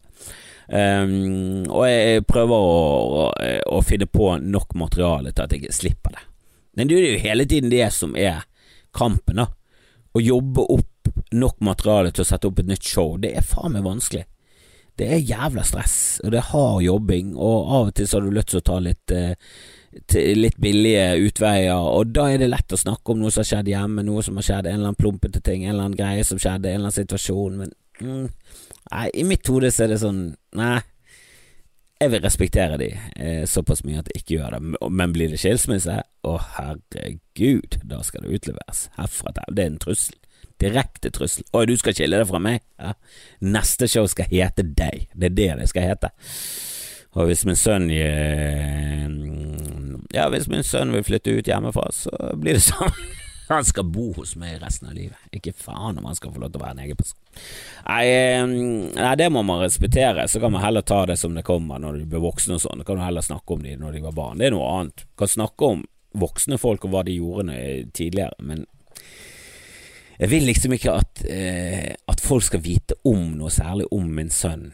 [0.69, 3.29] Um, og jeg prøver å,
[3.73, 6.25] å, finne på nok materiale til at jeg slipper det.
[6.77, 8.43] Men det er jo hele tiden det som er
[8.95, 9.47] kampen, da.
[10.13, 13.73] Å jobbe opp nok materiale til å sette opp et nytt show, det er faen
[13.73, 14.25] meg vanskelig
[14.99, 18.25] det er jævla stress, og det er hard jobbing, og av og til så har
[18.25, 19.53] du lyst til å ta litt eh,
[20.37, 23.71] litt billige utveier, og da er det lett å snakke om noe som har skjedd
[23.71, 26.41] hjemme, noe som har skjedd, en eller annen plumpete ting, en eller annen greie som
[26.41, 28.27] skjedde, en eller annen situasjon, men mm,
[28.93, 30.23] nei, i mitt hode så er det sånn,
[30.57, 30.77] nei,
[31.99, 35.41] jeg vil respektere de eh, såpass mye at jeg ikke gjør det, men blir det
[35.41, 40.15] skilsmisse, å herregud, da skal det utleveres herfra til, det er en trussel.
[40.59, 41.45] Direkte trussel.
[41.55, 42.63] Oi, du skal skille deg fra meg?
[42.79, 42.93] Ja.
[43.43, 45.05] Neste show skal hete deg.
[45.15, 46.09] Det er det det skal hete.
[47.15, 49.07] Og hvis min sønn eh,
[50.13, 52.91] Ja, hvis min sønn vil flytte ut hjemmefra, så blir det sånn.
[53.49, 55.17] Han skal bo hos meg resten av livet.
[55.33, 57.17] Ikke faen om han skal få lov til å være en egen person.
[57.87, 58.03] Nei,
[58.93, 60.27] nei, det må man respektere.
[60.29, 62.83] Så kan man heller ta det som det kommer når de blir voksne og sånn.
[62.85, 64.37] Kan du heller snakke om de når de var barn.
[64.37, 65.01] Det er noe annet.
[65.01, 65.81] Du kan snakke om
[66.19, 67.57] voksne folk og hva de gjorde
[67.97, 68.67] tidligere, men
[70.19, 74.29] jeg vil liksom ikke at, eh, at folk skal vite om noe særlig om min
[74.33, 74.73] sønn.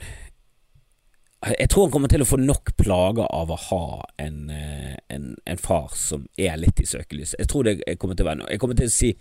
[1.46, 3.86] Jeg tror han kommer til å få nok plager av å ha
[4.18, 7.38] en, eh, en, en far som er litt i søkelyset.
[7.38, 8.50] Jeg tror det kommer til å være noe.
[8.50, 9.12] Jeg kommer til å si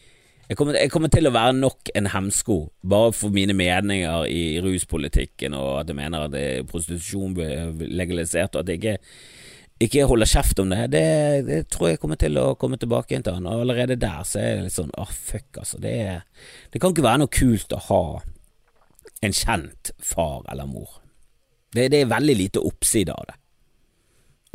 [0.44, 4.60] jeg kommer, jeg kommer, til å være nok en hemsko, bare for mine meninger i
[4.60, 8.98] ruspolitikken, og at jeg mener at prostitusjon blir legalisert, og at jeg ikke
[9.82, 11.06] ikke holder kjeft om det, det,
[11.48, 13.48] det, tror jeg kommer til å komme tilbake igjen til han.
[13.50, 15.80] Og allerede der så er det litt sånn åh, oh, fuck, altså.
[15.82, 15.94] Det,
[16.70, 18.04] det, kan ikke være noe kult å ha
[19.24, 21.00] en kjent far eller mor.
[21.74, 23.38] Det, det er veldig lite oppside av det.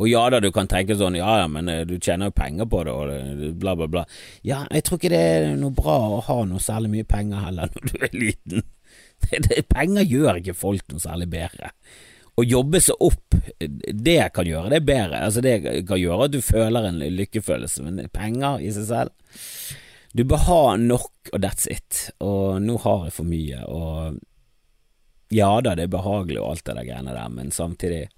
[0.00, 2.68] Og ja da, du kan tenke sånn, ja ja, men eh, du tjener jo penger
[2.72, 4.04] på det, og bla, bla, bla.
[4.46, 7.70] Ja, jeg tror ikke det er noe bra å ha noe særlig mye penger heller
[7.76, 8.70] når du er liten.
[9.68, 11.74] penger gjør ikke folk noe særlig bedre
[12.40, 15.22] å jobbe seg opp, det kan gjøre det bedre.
[15.26, 19.36] Altså Det kan gjøre at du føler en lykkefølelse, men penger i seg selv
[20.16, 22.10] Du bør ha nok, og that's it.
[22.18, 24.18] Og nå har jeg for mye, og
[25.30, 28.08] ja da, det er behagelig og alt det der greiene der, men samtidig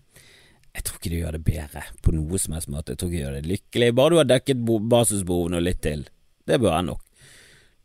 [0.72, 2.94] jeg tror ikke du gjør det bedre på noe som helst måte.
[2.94, 3.88] Jeg tror ikke du gjør det lykkelig.
[3.98, 6.06] Bare du har dekket basisbehovene og litt til.
[6.48, 7.02] Det bør være nok.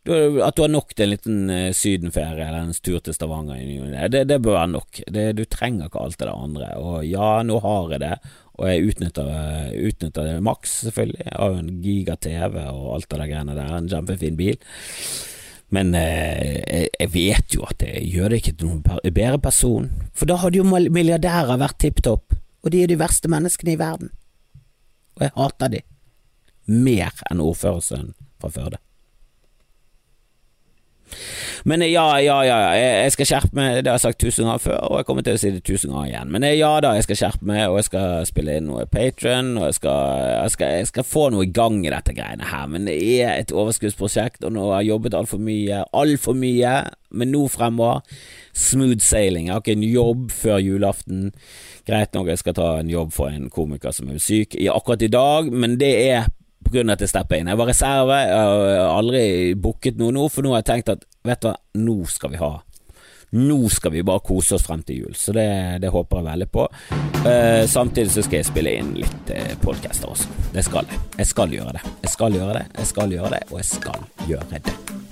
[0.07, 3.59] At du har nok til en liten uh, sydenferie eller en tur til Stavanger,
[4.07, 5.01] det, det bør være nok.
[5.03, 6.69] Det, du trenger ikke alt det der andre.
[6.79, 8.13] Og ja, nå har jeg det,
[8.55, 9.33] og jeg utnytter,
[9.89, 11.25] utnytter det maks, selvfølgelig.
[11.25, 14.55] Jeg har jo en giga-TV og alt det der greiene der, en kjempefin bil.
[15.73, 20.29] Men eh, jeg vet jo at det gjør det ikke til noen bedre person, for
[20.29, 24.13] da hadde jo milliardærer vært tipp topp, og de er de verste menneskene i verden.
[25.17, 25.83] Og jeg hater de
[26.67, 28.79] mer enn ordførersønnen fra Førde.
[31.67, 34.79] Men ja, ja, ja, jeg skal skjerpe meg, det har jeg sagt tusen ganger før,
[34.87, 36.31] og jeg kommer til å si det tusen ganger igjen.
[36.33, 39.69] Men ja da, jeg skal skjerpe meg, og jeg skal spille inn noe Patron, og
[39.69, 42.67] jeg skal, jeg, skal, jeg skal, få noe i gang i dette greiene her.
[42.71, 46.75] Men det er et overskuddsprosjekt, og nå har jeg jobbet altfor mye, altfor mye,
[47.17, 48.03] men nå fremover
[48.57, 49.47] smooth sailing.
[49.47, 51.29] Jeg har ikke en jobb før julaften.
[51.87, 55.11] Greit nok, jeg skal ta en jobb for en komiker som er syk akkurat i
[55.13, 56.27] dag, men det er
[56.75, 57.51] av at jeg stepper inn.
[57.51, 61.05] Jeg var reserve, jeg har aldri booket noe nå, for nå har jeg tenkt at
[61.27, 62.55] vet du hva, nå skal vi ha
[63.29, 65.47] nå skal vi bare kose oss frem til jul, så det,
[65.83, 66.67] det håper jeg veldig på.
[67.27, 70.31] Eh, samtidig så skal jeg spille inn litt eh, podcaster også.
[70.53, 71.01] Det skal jeg.
[71.19, 71.83] Jeg skal gjøre det.
[72.05, 75.06] Jeg skal gjøre det, jeg skal gjøre det, og jeg skal gjøre det.